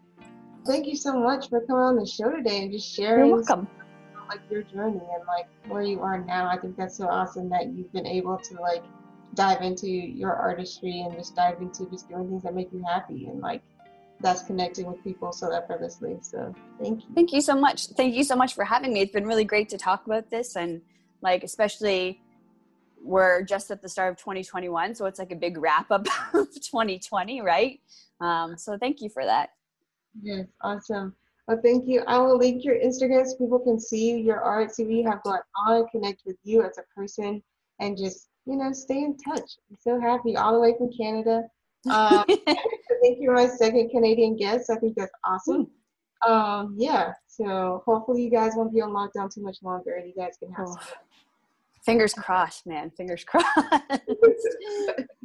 Thank 0.66 0.86
you 0.86 0.96
so 0.96 1.18
much 1.18 1.48
for 1.48 1.60
coming 1.62 1.82
on 1.82 1.96
the 1.96 2.06
show 2.06 2.30
today 2.30 2.62
and 2.62 2.72
just 2.72 2.94
sharing. 2.94 3.28
You're 3.28 3.36
welcome 3.36 3.68
like 4.28 4.40
your 4.50 4.62
journey 4.62 5.00
and 5.14 5.26
like 5.26 5.46
where 5.68 5.82
you 5.82 6.00
are 6.00 6.18
now. 6.18 6.48
I 6.48 6.58
think 6.58 6.76
that's 6.76 6.96
so 6.96 7.08
awesome 7.08 7.48
that 7.50 7.68
you've 7.68 7.92
been 7.92 8.06
able 8.06 8.38
to 8.38 8.54
like 8.60 8.82
dive 9.34 9.62
into 9.62 9.88
your 9.88 10.34
artistry 10.34 11.00
and 11.00 11.16
just 11.16 11.36
dive 11.36 11.60
into 11.60 11.86
just 11.90 12.08
doing 12.08 12.28
things 12.28 12.42
that 12.42 12.54
make 12.54 12.72
you 12.72 12.82
happy 12.86 13.26
and 13.26 13.40
like 13.40 13.62
that's 14.20 14.42
connecting 14.42 14.86
with 14.86 15.02
people 15.04 15.32
so 15.32 15.52
effortlessly. 15.52 16.18
So 16.22 16.52
thank 16.80 17.04
you. 17.04 17.14
Thank 17.14 17.32
you 17.32 17.40
so 17.40 17.54
much. 17.54 17.86
Thank 17.88 18.16
you 18.16 18.24
so 18.24 18.34
much 18.34 18.54
for 18.54 18.64
having 18.64 18.92
me. 18.92 19.00
It's 19.00 19.12
been 19.12 19.26
really 19.26 19.44
great 19.44 19.68
to 19.68 19.78
talk 19.78 20.06
about 20.06 20.28
this 20.28 20.56
and 20.56 20.80
like 21.22 21.44
especially 21.44 22.20
we're 23.02 23.42
just 23.42 23.70
at 23.70 23.82
the 23.82 23.88
start 23.88 24.12
of 24.12 24.18
2021 24.18 24.94
so 24.94 25.06
it's 25.06 25.18
like 25.18 25.30
a 25.30 25.36
big 25.36 25.56
wrap 25.58 25.90
up 25.90 26.06
of 26.34 26.52
2020 26.54 27.40
right 27.40 27.80
um, 28.20 28.56
so 28.56 28.76
thank 28.78 29.00
you 29.00 29.08
for 29.08 29.24
that 29.24 29.50
yes 30.22 30.46
awesome 30.62 31.14
well 31.46 31.60
thank 31.62 31.86
you 31.86 32.02
i 32.06 32.18
will 32.18 32.36
link 32.36 32.64
your 32.64 32.76
instagram 32.76 33.24
so 33.24 33.36
people 33.36 33.58
can 33.58 33.78
see 33.78 34.18
your 34.20 34.40
art 34.40 34.74
see 34.74 34.84
what 34.84 34.92
you 34.92 35.04
have 35.08 35.22
going 35.22 35.40
on 35.66 35.86
connect 35.88 36.22
with 36.26 36.36
you 36.42 36.62
as 36.62 36.78
a 36.78 36.82
person 36.94 37.42
and 37.80 37.96
just 37.96 38.28
you 38.48 38.56
know, 38.56 38.72
stay 38.72 38.98
in 38.98 39.16
touch. 39.16 39.58
I'm 39.70 39.76
so 39.78 40.00
happy 40.00 40.36
all 40.36 40.52
the 40.52 40.60
way 40.60 40.74
from 40.76 40.90
Canada. 40.92 41.44
Um, 41.88 42.24
thank 42.26 43.20
you, 43.20 43.32
my 43.32 43.46
second 43.46 43.90
Canadian 43.90 44.36
guest. 44.36 44.68
I 44.68 44.74
think 44.76 44.96
that's 44.96 45.12
awesome. 45.24 45.70
Um, 46.26 46.74
yeah, 46.76 47.12
so 47.28 47.82
hopefully 47.86 48.24
you 48.24 48.30
guys 48.30 48.52
won't 48.56 48.74
be 48.74 48.80
on 48.80 48.90
lockdown 48.90 49.32
too 49.32 49.42
much 49.42 49.58
longer 49.62 49.94
and 49.94 50.06
you 50.06 50.12
guys 50.14 50.36
can 50.38 50.52
have 50.52 50.66
oh. 50.68 50.76
Fingers 51.84 52.12
crossed, 52.12 52.66
man. 52.66 52.90
Fingers 52.90 53.24
crossed. 53.26 53.48